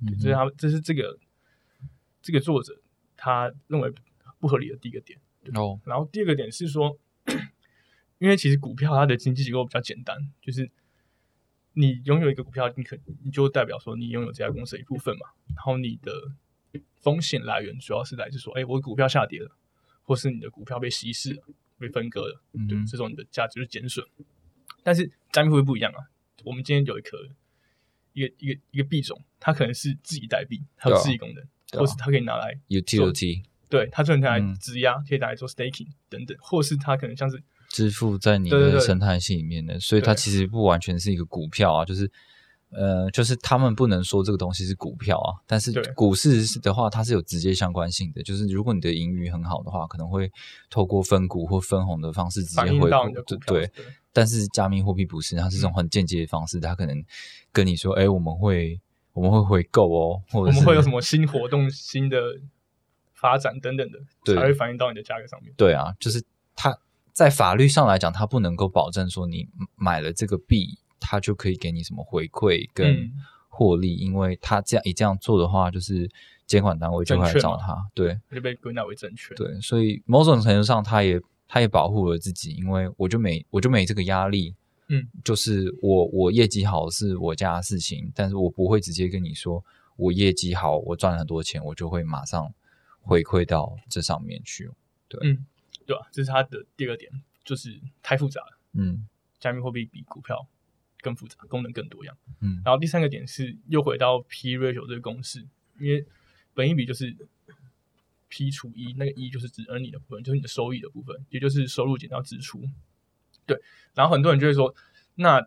[0.00, 1.18] 嗯这是他这是这个
[2.22, 2.80] 这个作者
[3.16, 3.92] 他认为
[4.38, 5.18] 不合理的第一个点。
[5.54, 6.98] 哦，然后第二个点是说，
[8.18, 10.70] 因为其实股票它的经济结构比较简单，就是
[11.72, 15.26] 你拥有一个股票，你可你就代表说你拥有这家公司的一部分嘛。
[15.54, 16.12] 然后你的
[17.00, 19.56] 风险来源主要是来自说，哎，我股票下跌了，
[20.02, 21.42] 或是你的股票被稀释了，
[21.78, 24.06] 被分割了，嗯，对这种你的价值就减损。
[24.82, 26.10] 但是加密货币不一样啊，
[26.44, 27.18] 我们今天有一颗
[28.12, 34.54] 一个一个一个币种，它可能是自己代币，它有自己功能，啊或是它可以拿来 utility 对它可以拿来嗯。
[34.56, 42.10] 质押，可以拿来做 staking 等等，或是它可能像是支付在你的生态系里面的，所以它其实不完全是一个股票啊，就是
[42.70, 50.30] 呃，就是他们不能说这个东西是股票啊，但是股市的话，它是有直接相关性的，就是如果你的盈余很好的话，可能会
[50.68, 53.70] 透过分股或分红的方式直接回到对对，
[54.12, 57.04] 但是加密货币不是，它是这种很间接的方式，它可能
[57.52, 58.80] 跟你说，哎，我们会
[59.12, 62.20] 我们会回购哦，或者我们会有什么新活动、新的
[63.14, 64.36] 发展等等的，对。
[64.36, 65.52] 才会反映到你的价格上面。
[65.56, 66.26] 对啊，就是它
[67.12, 73.12] 在法律上来讲，它不能够保证说你买了这个币，它就可以给你什么回馈跟嗯
[73.48, 76.10] 获利，因为它这样一这样做的话，就是
[76.46, 77.76] 监管单位就会来找他。
[77.94, 79.36] 对就被归纳为证券。
[79.36, 84.54] 对，所以某种程度上，他也他也保护了自己，因为我就没我就没这个压力。
[84.92, 89.64] 嗯，就是我我业绩好是我家的事情，但是我不会直接跟你说
[89.96, 92.52] 我业绩好，我赚了很多钱，我就会马上
[93.00, 94.68] 回馈到这上面去。
[95.22, 95.46] 嗯，
[95.90, 97.10] 对吧、这是它的第二个点，
[97.42, 99.08] 就是太复杂了，嗯
[99.40, 100.46] 加密货币比股票
[101.00, 102.16] 更复杂，功能更多样。
[102.38, 105.44] 嗯然后第三个点是又回到 P ratio 这个公式，
[105.80, 106.06] 因为
[106.54, 107.16] 本益比就是
[108.28, 112.62] P 除一，那个一就是指 earning 的部分，就是你的收益的部分，也就是收入减掉支出。
[113.46, 113.60] 对，
[113.94, 114.72] 然后很多人就会说，
[115.16, 115.44] 那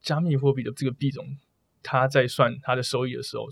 [0.00, 1.36] 加密货币的这个币种，
[1.82, 3.50] 它在算它的收益的时候，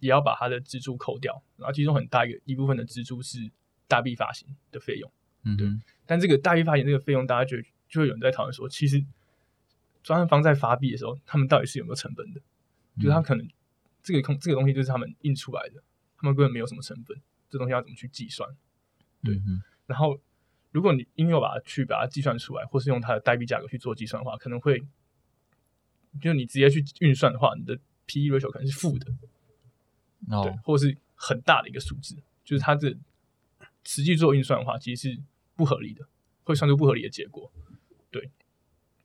[0.00, 3.48] 也要把它的支出扣掉，然后其中很大一个一部分的支出是
[3.86, 5.08] 大币发行的费用。
[5.46, 5.66] 嗯对
[6.04, 7.56] 但这个大币发行这个费用，大家就
[7.88, 9.02] 就会有人在讨论说，其实
[10.02, 12.40] 专案方在发币的时候，他们到底是有没有成本的？
[12.96, 13.48] 就是他可能
[14.02, 15.82] 这个空这个东西就是他们印出来的，
[16.16, 17.16] 他们根本没有什么成本，
[17.48, 18.48] 这东西要怎么去计算？
[19.22, 20.20] 对嗯然后
[20.72, 24.80] 如果你硬要把它去把它计算出来，或是用它的代币价格去做计算的话，可能会
[26.20, 32.96] 就是你直接去运算的话，你的 P E ratio 可能是负的，对哦，或是很大的一个数字，就是它这
[33.84, 35.20] 实际做运算的话，其实是
[35.56, 36.06] 不合理的，
[36.44, 37.50] 会算出不合理的结果。
[38.10, 38.30] 对，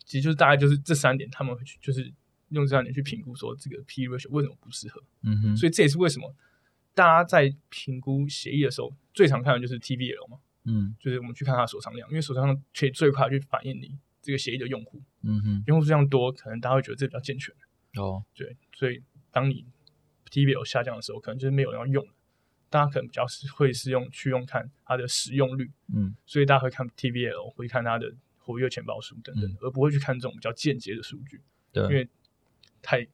[0.06, 2.14] 其实就是大概就是这三点，他们会去就是
[2.50, 5.02] 用这三点去评估说这个 P E ratio 为什么不适合。
[5.24, 6.36] 嗯哼，所以这也是为什么
[6.94, 10.96] 大家在评估协议的时候最常看的就是 TVL 嘛，嗯。
[11.00, 17.56] 就是我们去看它的锁仓量，因为锁仓量可以最快去反映你这个协议的用户，嗯哼，用户数量多，可能大家会觉得这比较健全。
[17.96, 19.66] 哦，对，所以当你
[20.30, 22.14] TVL 下降的时候，可能就是没有人要用了，
[22.72, 26.16] 大家可能比较是会是用去用看它的使用率，嗯。
[26.26, 29.58] 所以大家会看 TVL，会看它的活跃钱包数等等，嗯。
[29.60, 31.42] 而不会去看这种比较间接的数据，
[31.74, 32.08] 对，因为
[32.82, 33.06] 太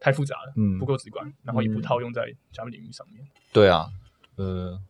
[0.00, 0.78] 太复杂了，嗯。
[0.78, 3.24] 不够直观，然后也不嗯套用在加密领域上面。
[3.52, 3.88] 对啊，
[4.34, 4.82] 呃，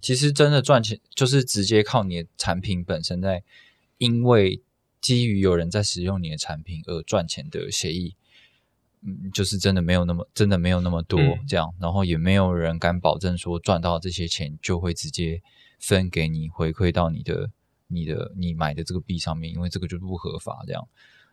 [0.00, 3.42] 其实真的赚钱就是直接靠你的产品本身在，
[3.96, 4.60] 因为
[5.00, 8.16] 基于有人在使用你的产品而赚钱的协议，
[9.02, 15.40] 嗯，就是真的没有那么真的没有那么多嗯这样，然后也没有人敢保证说赚到这些钱就会直接
[15.78, 17.50] 分给你回馈到你的
[17.88, 20.86] 你的你买的这个币上面，因为这个就是不合法这样。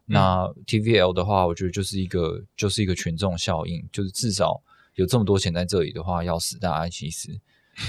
[0.06, 4.62] 那 TVL 的话，我觉得就是一个就是一个群众效应，就是至少
[4.95, 7.38] 有这么多钱在这里的话，要死大家一起死。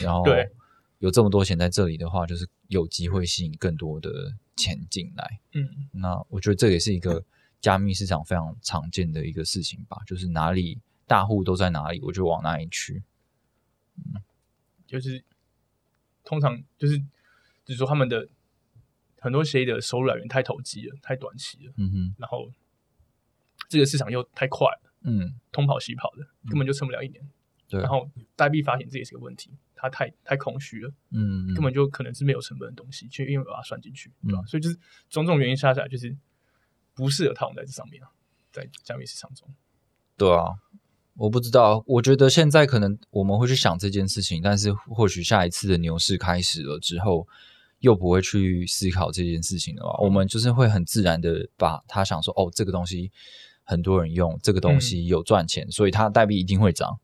[0.02, 0.50] 然后对
[0.98, 4.10] 有这么多钱在这里的话，就是有机会吸引更多的
[4.56, 5.38] 钱进来。
[5.54, 7.24] 嗯，那我觉得这也是一个
[7.60, 13.02] 加密市场非常常见的一个事情吧，就是哪里大户都在哪里，我就往哪里去。
[13.96, 14.22] 嗯
[14.86, 15.22] 就是
[16.24, 16.98] 通常就是
[17.64, 18.26] 就是说他们的
[19.18, 22.50] 很多协议的收入来源太投机了，太短期了，嗯哼，然后
[23.68, 27.28] 这个市场又太快了，嗯，东跑西跑的，根本就撑不了一年。
[27.68, 34.40] 对，然后代币发行这也是个问题，它太太空虚了，嗯，嗯根本就可能是没有成本的东西，去因为把它算进去，对吧？
[34.40, 34.78] 嗯所以就是
[35.10, 36.16] 种种原因下来，就是
[36.98, 38.10] 不适合套用在这上面啊，
[38.50, 39.48] 在加密市场中。
[40.16, 40.58] 对啊，
[41.14, 47.28] 我不知道，我觉得现在可能我们会去想这件事情，但是或许下一次的牛市开始了之后，
[47.78, 53.12] 又不会去思考这件事情了吧，我们就是会很自然的把他想说，哦，这个东西
[53.62, 56.98] 很多人用，这个东西有赚钱，所以它代币一定会涨。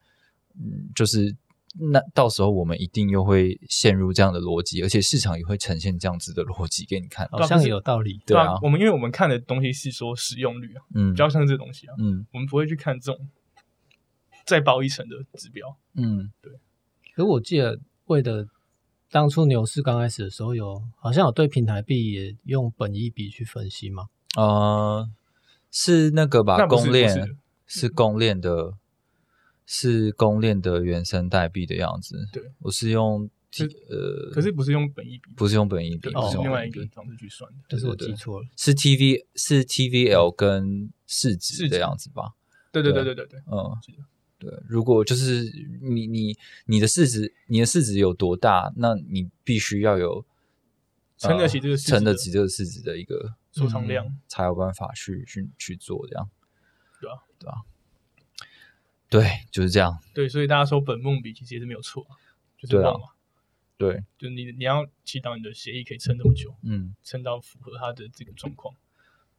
[0.56, 1.36] 嗯，就是
[1.76, 7.28] 那到时候我们一定又会陷入这样的逻辑，而且市场也会呈现这样子的逻辑给你看。
[7.32, 8.20] 好像也有道理。
[8.26, 13.28] 对啊我们因为我们看的东西是说使用率啊，嗯比较像这东西啊，嗯我们不会去看这种
[14.46, 15.76] 再包一层的指标。
[15.94, 16.52] 嗯对
[17.14, 18.46] 可我记得为的
[19.10, 24.06] 当初牛市刚开始的时候有，好像有对平台币也用本益比去分析嘛。
[24.36, 25.08] 呃，
[25.70, 26.66] 是那个吧？
[26.66, 28.74] 公链是公链的，
[29.66, 32.28] 是公链的原生代币的样子。
[32.32, 37.58] 对，我是用是呃，可是不是用本一笔，不是用本一笔，哦是用另外一个方式去算的。
[37.68, 38.46] 但是我对对记错了。
[38.56, 42.32] 是 TV 是 TVL 跟市值的市值样子吧？
[42.72, 43.70] 对对对对对对对，嗯
[44.36, 45.44] 对，如果就是
[45.80, 50.26] 你你你的市值你的市值有多大，那你必须要有
[51.16, 56.28] 撑得起这个撑得起这个市值的一个收藏量，才有办法去去去做这样，
[57.00, 57.54] 对啊，对啊，
[59.08, 62.12] 对，就是这样，对，所以大家说本梦比其实也是没有错啊，
[62.58, 63.06] 就是对啊旺嘛，
[63.76, 68.74] 对，就你你要祈祷你的协议可以撑那么久，嗯，撑到符合它的这个状况。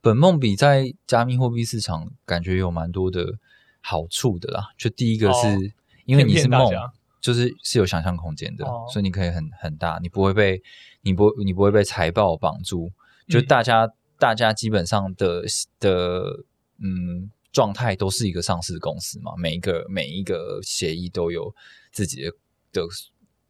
[0.02, 3.40] 本梦比在加密货币市场感觉有蛮多的
[3.82, 4.70] 好处的啦。
[4.78, 5.60] 就第一个是、哦
[6.06, 6.72] 因为你是梦
[7.20, 10.62] 就是是有想象空间的，哦所以你可以很很大，你不会被
[11.02, 12.92] 你不你不会被财报绑住。
[13.28, 15.44] 就嗯大家、大家基本上的
[15.80, 16.44] 的
[16.78, 21.56] 嗯状态都是一个上市公司嘛，每一个每一个协议都有
[21.94, 22.30] 自己的
[22.74, 22.82] 的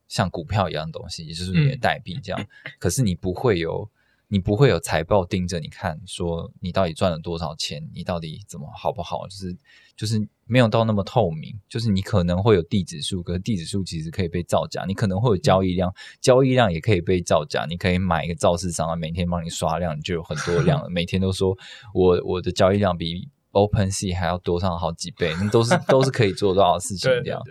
[0.07, 2.45] 像股票一样的东西，也就是你的嗯代币这样。
[2.77, 3.89] 可是你不会有
[4.27, 9.57] 你不会有财报盯着你看，说你到底赚了多少钱，你到底怎么好不好，就是
[9.95, 11.59] 就是没有到那么透明。
[11.67, 15.91] 就是你可能会有地址数，可是地址数其实可以被造假，你可能会有交易量，
[16.21, 17.65] 交易量也可以被造假。
[17.67, 21.57] 你可以买一个造市商啊，每天帮你刷量，你就有很多量了，每天都说
[21.95, 27.41] 我我的交易量比 Open Sea 还要多上好几倍，那都是都是可以做到的事情，对这样。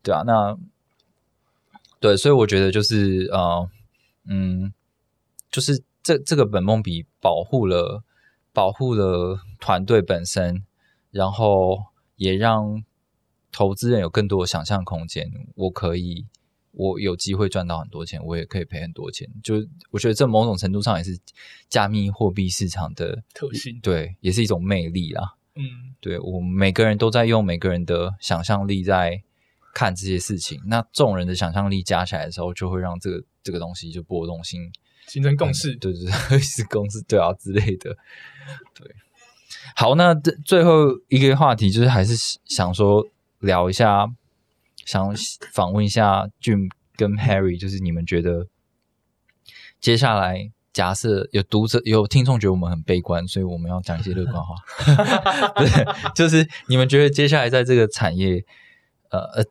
[0.00, 0.56] 对啊，那
[1.98, 3.68] 对，所以我觉得就是呃，
[4.26, 4.72] 嗯，
[5.50, 8.04] 就是这这个本梦比保护了
[8.52, 10.64] 保护了团队本身，
[11.10, 11.78] 然后
[12.14, 12.84] 也让
[13.50, 15.28] 投资人有更多的想象空间。
[15.56, 16.26] 我可以，
[16.70, 19.28] 我有机会赚到很多钱，我也可以赔很多钱。
[19.42, 19.56] 就
[19.90, 21.18] 我觉得这某种程度上也是
[21.68, 25.34] 加密货币市场的特性对，也是一种魅力啦。
[25.54, 29.22] 嗯，对我们每个人都在用每个人的想象力在
[29.74, 34.72] 看这些事情，那众人的想象力加起来的时候，就会让这个这个东西就波动性
[35.06, 35.74] 形成 共识。
[35.76, 37.96] 对对对，是共识对啊之类的。
[38.74, 38.94] 对，
[39.74, 43.06] 好，那这最后一个话题就是还是想说
[43.40, 44.06] 聊一下，
[44.84, 45.12] 想
[45.52, 48.46] 访问一下 Jim 跟 Harry，就是你们觉得
[49.80, 54.54] 接下来假设有读者有听众觉得我们很悲观，所以我们要讲一些乐观话。
[55.60, 55.68] 对，
[56.14, 58.42] 就是你们觉得接下来在这个产业，
[59.10, 59.44] 呃呃，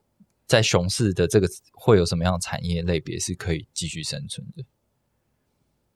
[0.47, 4.65] 在熊市的这个会有什么样的产业类别是可以继续生存的？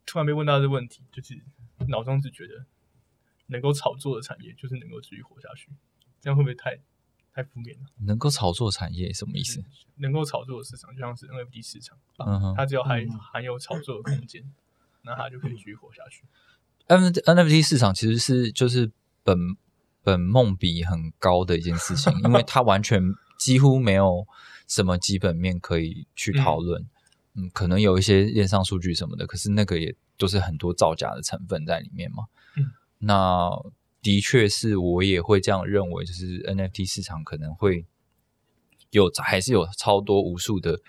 [0.05, 1.41] 突然被问到这个问题，就是
[1.87, 2.67] 脑中只觉得
[3.47, 5.71] 能够炒作的产业就是能够继续活下去，
[6.21, 6.77] 这样会不会太
[7.33, 7.85] 太负面了？
[8.05, 9.63] 能够炒作产业什么意思？
[9.95, 14.43] 能够炒作的市场就像是 NFT 市场，嗯哼它只要还嗯含有炒作的空间，
[15.03, 16.23] 那它就可以继续活下去。
[16.87, 18.91] ，N NFT 市场其实是就是
[19.23, 19.37] 本
[20.01, 23.01] 本梦比很高的一件事情，因为它完全
[23.37, 24.25] 几乎没有
[24.67, 26.81] 什么基本面可以去讨论。
[27.35, 32.25] 嗯可能有一些链上数据什么的，可是那个也都是很多造假的成分在里面嘛。
[32.55, 33.49] 嗯，那
[34.03, 37.87] 的确是我也会这样认为，就是 NFT 市场可能会
[38.91, 40.79] 有还是有超多无数的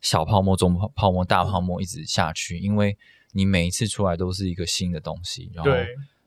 [0.00, 2.96] 小泡沫、中泡泡沫、大泡沫一直下去，因为
[3.32, 5.70] 你每一次出来都是一个新的东西，然后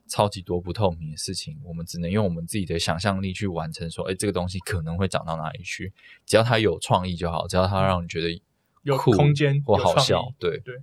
[0.08, 5.94] 超级多不透明的事情，我们只能用我们自己的想象力去完成，说，哎，这个东西可能会涨到哪里去，
[6.26, 8.42] 只要它有创意就好，只要它让你觉得
[8.84, 10.76] 有空间或好笑，对对，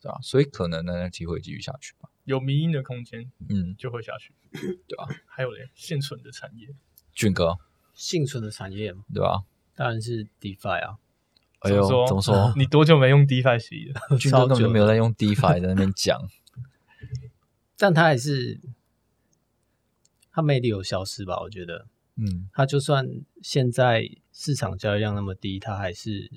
[0.00, 3.30] 对啊，所以可能 NFT 会继续下去吧，有迷因的空间。
[3.50, 4.32] 嗯，就会下去。
[4.52, 6.68] 对啊，还有嘞，现存的产业，
[7.12, 7.58] 俊哥，
[7.92, 9.44] 幸存的产业嘛，对吧？
[9.74, 10.96] 当然是 DeFi 啊，
[11.64, 12.52] 哎呦，怎么说？
[12.56, 14.18] 你多久没用 DeFi 协议了？
[14.18, 16.20] 俊哥根本就没有在用 DeFi 在那边讲，
[17.78, 18.60] 但他还是
[20.30, 21.40] 他魅力有消失吧？
[21.40, 23.06] 我觉得嗯他就算
[23.42, 26.30] 现在市场交易量那么低，他还是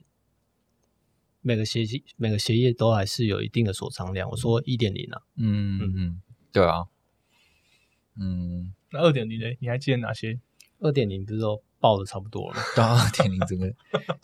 [1.42, 4.30] 每个协议每个协议都还是有一定的锁仓量。
[4.30, 6.86] 我说一点零啊，嗯嗯嗯，对啊，
[8.16, 9.46] 嗯，那二点零呢？
[9.60, 10.40] 你还记得哪些？
[10.80, 12.62] 二点零不是都爆的差不多了吗？
[12.78, 13.74] 到二点零整个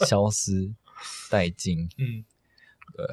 [0.06, 0.72] 消失
[1.30, 2.24] 殆尽，嗯，
[2.96, 3.06] 对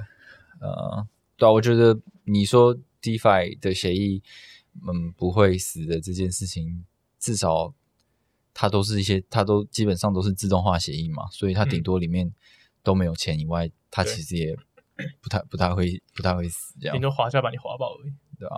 [0.61, 4.23] 呃，对啊，我觉得你说 DeFi 的协议，
[4.87, 6.85] 嗯，不会死的这件事情，
[7.19, 7.75] 至少
[8.53, 11.83] 它都是一些，它都基本上都是自动化协议嘛，所以它顶嗯。
[11.83, 12.33] 多里面
[12.83, 14.57] 都没有钱以外，它其实也
[15.21, 16.95] 不太不太会不太会死这样。
[16.95, 18.13] 顶，多滑下把你滑爆而已。
[18.39, 18.57] 对吧、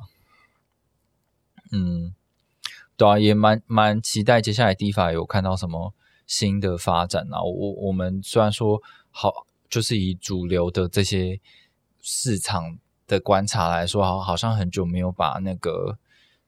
[1.72, 2.14] 嗯，
[2.96, 5.92] 对啊，也蛮蛮期待接下来 DeFi 有看到什么
[6.24, 7.42] 新的发展啊。
[7.42, 8.80] 我我们虽然说
[9.12, 11.40] 好，就是以主流的这些
[12.00, 15.98] 市场的观察来说，好好像很久没有把那个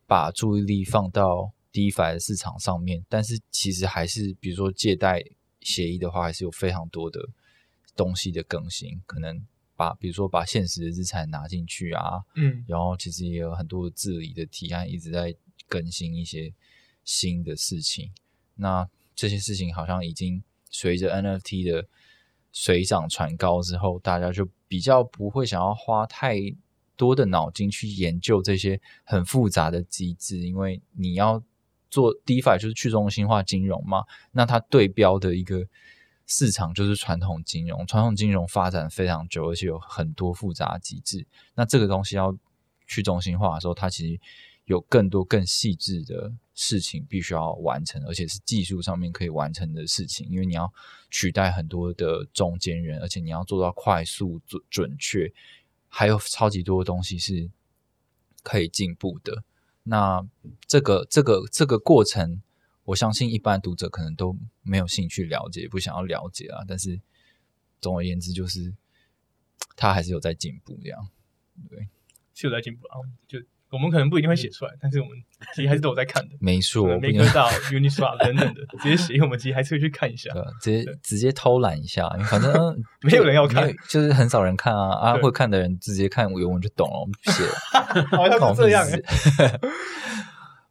[0.06, 5.22] 把注意力放到 DeFi 的市场上面，但是其实还是比如说借贷
[5.60, 7.20] 协议的话，还是有非常多的
[7.94, 9.44] 东西的更新，可能
[9.76, 12.64] 把比如说把现实的资产拿进去啊，嗯。
[12.66, 15.34] 然后其实也有很多治理的提案一直在
[15.68, 16.52] 更新一些
[17.04, 18.10] 新的事情。
[18.56, 21.86] 那这些事情好像已经随着 NFT 的
[22.55, 26.36] 水涨船高之后，大家就比较不会想要花太
[26.96, 31.42] 多的脑筋去研究这些很复杂的机制，因为你要
[31.90, 35.66] 做 DeFi 就是去中心化金融嘛，那它对标的一个
[36.26, 41.26] 市场就是传统金融，传统金融发展非常久，而且有很多复杂机制。
[41.57, 42.34] 那这个东西要
[42.86, 44.20] 去中心化的时候，它其实
[44.64, 50.72] 有更多更细致的事情必须要完成，而且是技术上面可以完成的事情，因为你要
[51.10, 55.32] 取代很多的中间人，而且你要做到快速、准准确，
[55.88, 57.50] 还有超级多的东西是
[58.42, 59.44] 可以进步的。
[59.82, 60.26] 那
[60.66, 62.40] 这个这个这个过程，
[62.84, 66.64] 我相信一般读者可能都没有兴趣了解，不想要了解啊。
[66.66, 66.98] 但是
[67.82, 68.74] 总而言之，就是
[69.76, 71.10] 他还是有在进步，这样
[71.68, 71.86] 对。
[72.32, 72.96] 是有在进步啊。
[73.28, 73.38] 就
[73.75, 75.16] 我们可能不一定会写出来，但是我们
[75.55, 76.31] 其实还是都有在看的。
[76.41, 80.31] 没错，呃不应该 MakerDAO、Uniswap 等等的， 直接写，我们其实还是会去看一下。
[80.33, 88.87] 对，直接直接偷懒一下，反正 嗯没有人要看就是很少人看啊啊，对会看的人直接看原文就懂了，我们不写了，好像是这样。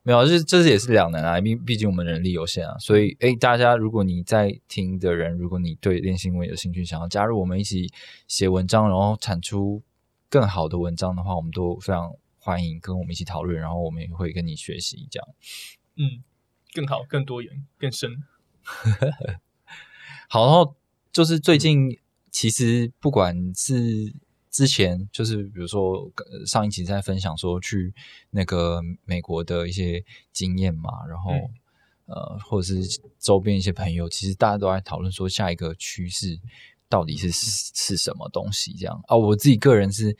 [0.06, 7.89] 没有，就是这也是两难啊，毕毕竟我们人力有限啊，所以诶，大家如果你在听的人，如果你对练新闻有兴趣，想要加入我们一起
[8.28, 9.82] 写文章，然后产出
[10.30, 12.12] 更好的文章的话，我们都非常
[12.43, 15.27] 欢迎跟我们一起讨论，然后我们也会跟你学习这样。
[15.95, 16.21] 嗯，
[16.73, 18.21] 更好、更多元、更深。
[20.27, 20.75] 好，然后
[21.13, 21.97] 就是最近
[22.31, 24.13] 其实不管是
[24.51, 27.93] 之前就是比如说呃上一期在分享说去
[28.31, 31.49] 那个美国的一些经验嘛，然后、嗯
[32.05, 36.37] 呃或者是周边一些朋友，其实大家都在讨论说下一个趋势
[36.89, 40.17] 到底是是什么东西这样啊，我自己个人是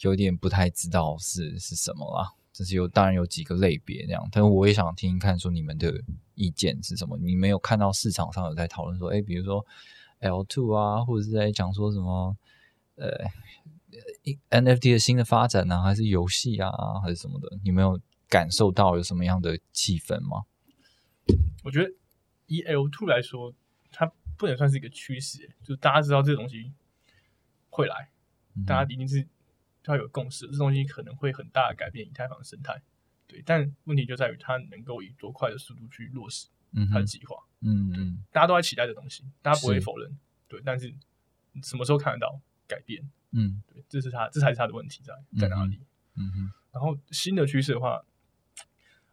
[0.00, 2.32] 有点不太知道是是什么啦。
[2.52, 5.92] 就是有，当然有几个类别这样，但是我也想听听看，说你们的
[6.34, 7.18] 意见是什么？
[7.18, 9.62] 你没有看到市场上有在讨论说，哎，比如说
[10.20, 12.34] L two 啊，或者是在讲说什么
[12.94, 13.10] 呃
[14.48, 16.70] NFT 的新的发展呢、还是游戏啊，
[17.02, 17.58] 还是什么的？
[17.62, 20.44] 你没有感受到有什么样的气氛吗？
[21.62, 21.92] 我觉得
[22.46, 23.52] 以 L two 来说，
[23.92, 26.72] 它不能算是一个趋势，就是大家知道这个东西
[27.68, 28.08] 会来，
[28.54, 29.28] 嗯大家一定是
[29.86, 32.80] 要有共识，这东西可能会很大的改变以太坊的生态。
[33.26, 37.36] 对，但问题就在于它能够以多快的速度去落实嗯它的计划。
[37.60, 40.16] 嗯嗯大家都在期待的东西，大家不会否认。
[40.46, 40.94] 对，但是
[41.62, 43.02] 什么时候看得到改变？
[43.32, 45.80] 嗯对，这是它，这才是它的问题在在哪里？
[46.14, 48.00] 嗯哼然后新的趋势的话，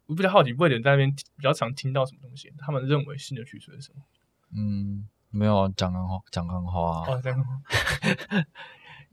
[0.06, 2.54] 我比较好奇，魏人在那边比较常听到什么东西？
[2.58, 4.04] 他们认为新的趋势是什么？
[4.56, 7.12] 嗯，没有讲刚好，讲刚好啊。
[7.12, 7.64] 哦，这样吗。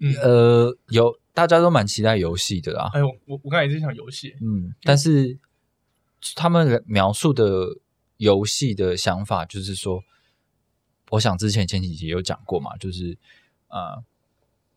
[0.01, 5.39] 嗯，呃，有大家都蛮期待游戏的啦，哎呦，我我刚才也是想游戏，嗯，但是
[6.35, 7.79] 他们描述的
[8.17, 10.03] 游戏的想法就是说，
[11.11, 13.17] 我想之前前几集有讲过嘛，就是
[13.69, 14.03] 呃，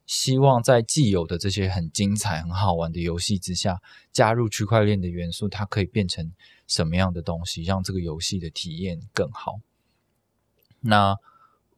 [0.05, 6.33] 希望在既有的这些很精彩、很好玩的游戏之下，加入区块链的元素，它可以变成
[6.67, 9.59] 什么样的东西，让这个游戏的体验更好。
[10.81, 11.15] 那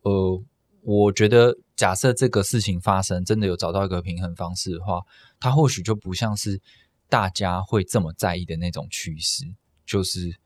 [0.02, 0.44] 呃，
[0.82, 5.02] 我觉得假设这个事情发生，真的有找到一个平衡方式的话，
[5.40, 6.62] 它或许就不像是
[7.10, 9.44] 大家会这么在意的那种趋势，
[9.86, 10.38] 就是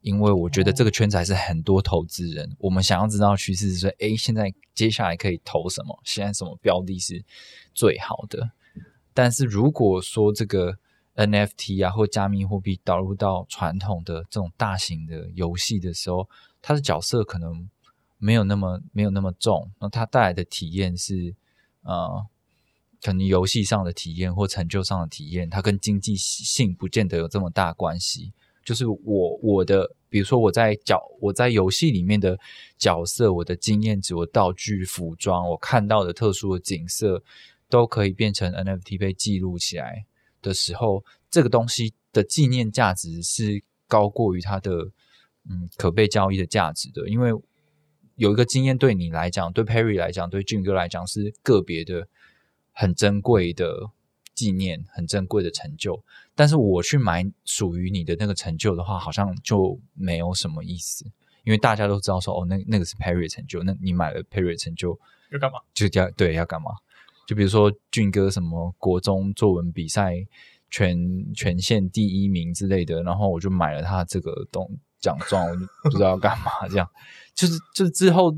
[0.00, 6.00] 因为我觉得这个圈子还是很多投资人，我们想要知道趋势是说，诶，现在接下来可以投什么？
[6.04, 7.24] 现在什么标的是
[7.74, 8.52] 最好的？
[9.12, 10.76] 但是如果说这个
[11.16, 16.28] NFT 啊或加密货币导入到传统的这种大型的游戏的时候，
[16.62, 17.68] 它的角色可能
[18.20, 21.34] 没有那么没有那么重，那它带来的体验是
[21.82, 22.24] 呃，
[23.02, 28.32] 可能游戏上的体验或成就上的体验，它跟经济性不见得有这么大关系。
[28.62, 32.38] 就是我我的，比如说我在角我在游戏里面的
[32.78, 37.24] 角色，我的经验值、我道具、服装，我看到的特殊的景色，
[37.70, 40.04] 都可以变成 NFT 被记录起来
[40.42, 44.90] 的时候，这个东西的纪念价值是高过于它的
[45.48, 47.32] 嗯可被交易的价值的，因为
[48.20, 52.06] 有一个经验对你来讲，对 Perry 来讲，对俊哥来讲是个别的、
[52.70, 53.90] 很珍贵的
[54.34, 56.04] 纪念、很珍贵的成就。
[56.34, 61.06] 但是我去买属于你的那个成就的话，好像就没有什么意思，
[61.44, 65.00] 因为大家都知道说，哦，那那个是 Perry 的成就，那你买了 Perry 的成就，
[65.32, 65.58] 要干嘛？
[65.72, 66.72] 就要对要干嘛？
[67.26, 70.14] 就比如说俊哥什么国中作文比赛
[70.68, 76.88] 全全县第一名之类的，然后我就买了他这个东奖状，我就不知道要干嘛，这样
[77.34, 78.36] 就是就之后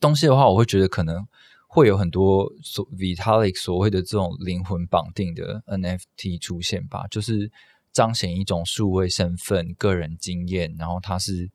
[0.00, 1.26] 东西的话，我会觉得可能
[1.66, 7.50] 会有很多所 Vitalik 所谓的这种灵魂绑定的 NFT 出现吧，就是
[7.92, 11.50] 彰显一种数位身份、个人经验，然后它是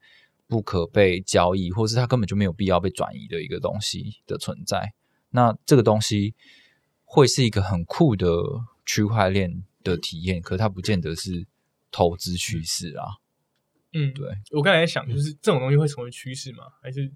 [0.46, 4.92] 不可被交易，或是它根本就没有必要被转移的一个东西的存在。
[5.30, 6.34] 那这个东西
[7.04, 8.26] 会是一个很酷的
[8.84, 11.46] 区块链的体验，可它不见得是
[11.90, 13.21] 投资趋势啊。
[13.92, 16.72] 嗯，对，我刚才在想，就是这种东西会成为趋势吗？
[16.80, 17.12] 还是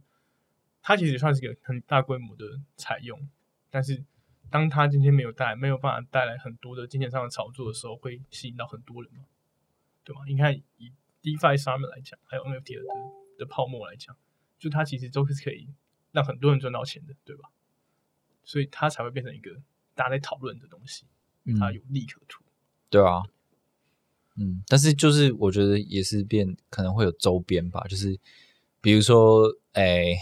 [0.83, 2.45] 它其实算是一个很大规模的
[2.77, 3.29] 采用，
[3.71, 4.05] 但是
[4.51, 9.25] 当它今天没有带没有办法带来很多的金钱上的炒作的时候，会吸引到很多人吗？
[10.05, 10.23] 对吗？
[10.27, 12.83] 你看以 DeFi 上面来讲，还有 NFT 的
[13.39, 14.17] 的泡沫来讲，
[14.59, 15.69] 就它其实都是可以
[16.13, 17.51] 让很多人赚到钱的，对吧？
[18.45, 19.51] 所以它才会变成一个
[19.95, 21.07] 大家在讨论的东西，
[21.59, 22.45] 它有利可图。
[22.89, 23.23] 对啊，
[24.39, 28.19] 嗯，但是就是我觉得也是变可能会有周边吧，就是
[28.81, 30.15] 比如说，哎，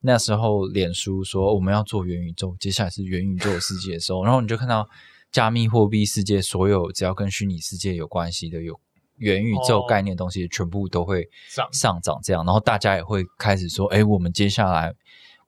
[0.00, 4.88] 那时候脸书说我们要做元宇宙，接下来是元宇宙世界的时候，然后你就看到
[5.30, 8.78] 加密货币世界所有只要跟虚拟世界有关系的有
[9.16, 14.94] 元宇宙概念的东西，全部都会涨上涨，这样，然后大家也会开始说，哎，我们接下来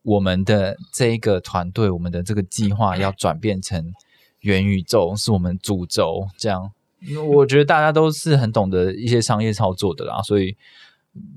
[0.03, 3.93] 我们的这一个团队，我们的这个计划要转变成
[4.39, 6.71] 元宇宙，是我们主轴，这样。
[7.01, 10.57] 因为我觉得大家都是很懂得一些商业操作的啦，所以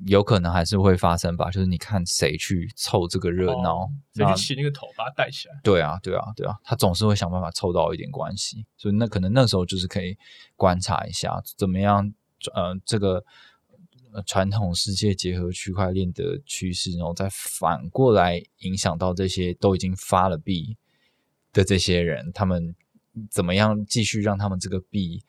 [0.07, 1.51] 有可能还是会发生吧。
[1.51, 5.55] 就是你看谁去凑这个热闹，谁那去起那个头，把它带起来。
[5.63, 10.17] 对啊，对啊，对啊，他总是会想办法凑到一点关系，所以那可能那时候就是可以
[10.57, 12.13] 观察一下怎么样，
[12.55, 13.25] 呃，这个
[14.13, 20.77] 呃传统世界结合区块链的趋势，然后再反过来影响到这些都已经发了币
[21.53, 22.75] 的这些人，他们
[23.31, 25.23] 怎么样继续让他们这个币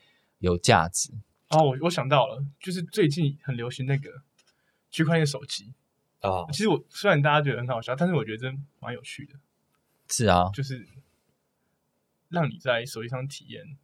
[0.48, 1.12] 有价值？
[1.50, 4.22] 哦，我我想到了，就是最近很流行那个
[4.92, 5.74] 区块链手机。
[6.20, 9.36] 啊，其实我虽然大家觉得很好笑，但是我觉得真蛮有趣的，
[10.10, 10.88] 是啊，就是
[12.30, 13.78] 让你在手机上体验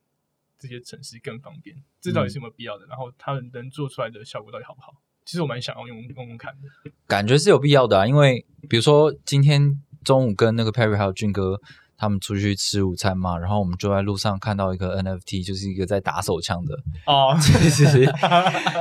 [0.58, 1.82] 这些城市更方便。
[2.02, 2.86] 这到底是有没有必要的？
[2.88, 4.96] 然后他们能做出来的效果到底好不好？
[5.26, 6.92] 其实我蛮想要用用用看的。
[7.06, 11.62] 感觉是有必要的啊，因为比如说今天中午跟那个 Perry 还有俊哥
[12.00, 16.74] 他们出去吃午餐嘛，然后我们就在路上看到一个 NFT，就是一个在打手枪的，
[17.06, 18.06] 哦，其 实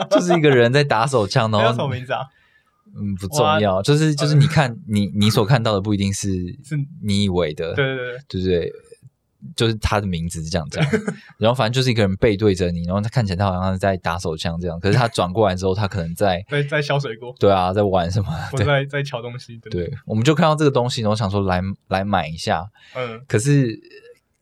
[0.09, 2.21] 就是一个人在打手枪，那然后什么名字啊？
[2.97, 6.31] 嗯不重要，就是就是你看你你所看到的不一定是
[6.65, 8.73] 是你以为的，对对对，对对？
[9.55, 10.81] 就是他的名字是这样子，
[11.39, 18.31] 然后反正就是一个人背对着你，然后他看起来他好像是在打手枪这样，可是他 转过来之后，他可能在在在削水果，对啊，在玩什么？
[18.51, 19.57] 或在在敲东西。
[19.59, 23.79] 对，对，我们就看到这个东西，然后想说来来买一下，嗯，可是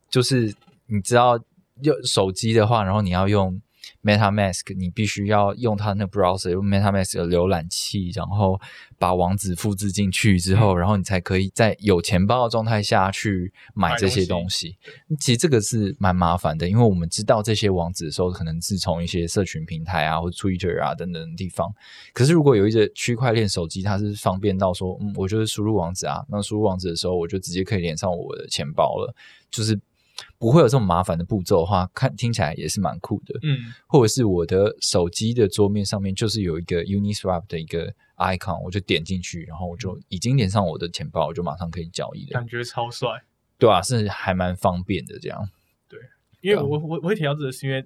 [0.09, 0.55] 就是
[0.87, 1.39] 你知道
[1.83, 3.61] 用手机的话，然后你要用
[4.07, 8.61] MetaMask，你必须要用它那 browser 用 MetaMask 的浏览器，然后
[8.99, 14.77] 把网址复制进去之后，然后你才可以在有钱包的状态下去买这些东西。
[15.19, 21.69] 其实这个是蛮麻烦的，因为我们知道这些网址的时候，可能是从一些社群平台啊，或者 Twitter 啊等等的地方。
[22.13, 29.15] 可是如果有一个区块链手机，它是方便到说，嗯，我就是输入网址啊，那输入网址的时候，我就直接可以连上我的钱包了，
[29.51, 29.79] 就是
[30.39, 33.39] 不会有这种麻烦的步骤的话，看听起来也是蛮酷的。
[33.43, 42.39] 嗯，或者是我的手机的桌面上面就是有一个 Uniswap 的一个 icon，我就点进去，然后我就已经连上我的钱包，我就马上可以交易了。
[42.39, 43.25] 感觉超帅。
[43.59, 45.49] 对啊，是还蛮方便的这样。
[45.89, 45.99] 对
[46.41, 47.83] 因为我我我会提到这个，是因为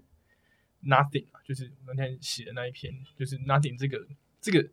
[0.82, 3.98] Nothing 啊，就是我那天写的那一篇，就是 Nothing 这个
[4.40, 4.68] 这个，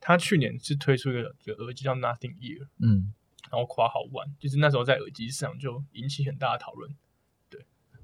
[0.00, 3.12] 他去年是推出一个一个耳机叫 Nothing Ear，嗯
[3.50, 6.94] 然后夸好玩，就是那时候在耳机市场就引起很大的讨论。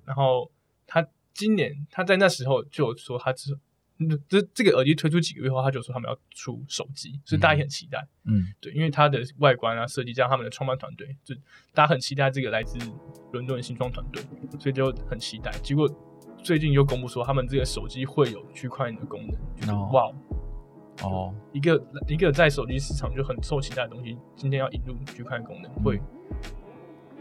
[0.05, 0.51] 对，然后
[0.87, 3.59] 他今年他在那时候就有说他之
[3.99, 8.05] 嗯这这个耳机推出几个月后，他就说他们要出手机，所以大家也很期待。
[8.25, 11.33] 嗯对，因为它的外观啊、设计加上他们的创办团队，就
[11.73, 12.77] 大家很期待这个来自
[13.33, 14.21] 伦敦的新创团队，
[14.59, 15.53] 所以就很期待。
[15.63, 15.89] 结果
[16.43, 20.13] 最近又公布说，他们这个手机会有区块链的功能，就是哦哇，
[21.03, 26.01] 哦，一个一个在手机市场就很受期待的东西，今天要引入区块链功能，会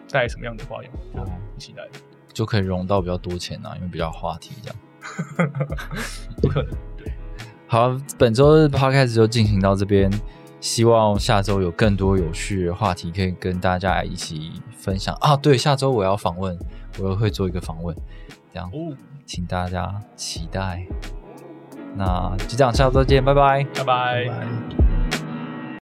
[0.10, 0.92] 带来什么样的花样？
[1.14, 1.88] 就很期待。
[2.34, 4.76] 就可以融到比较多钱啊，因为比较话题这样。
[6.42, 7.14] 不可能，对，
[7.68, 10.12] 好，本周的 podcast 就进行到这边，
[10.60, 15.36] 希望下周有更多有趣的话题可以跟大家一起分享啊。
[15.36, 16.58] 对，下周我要访问，
[17.00, 17.96] 我又会做一个访问，
[18.54, 20.86] 这样哦，请大家期待。
[21.96, 23.64] 那就这样，下周见，拜拜。
[23.76, 24.26] 拜拜。
[24.26, 24.83] 拜拜。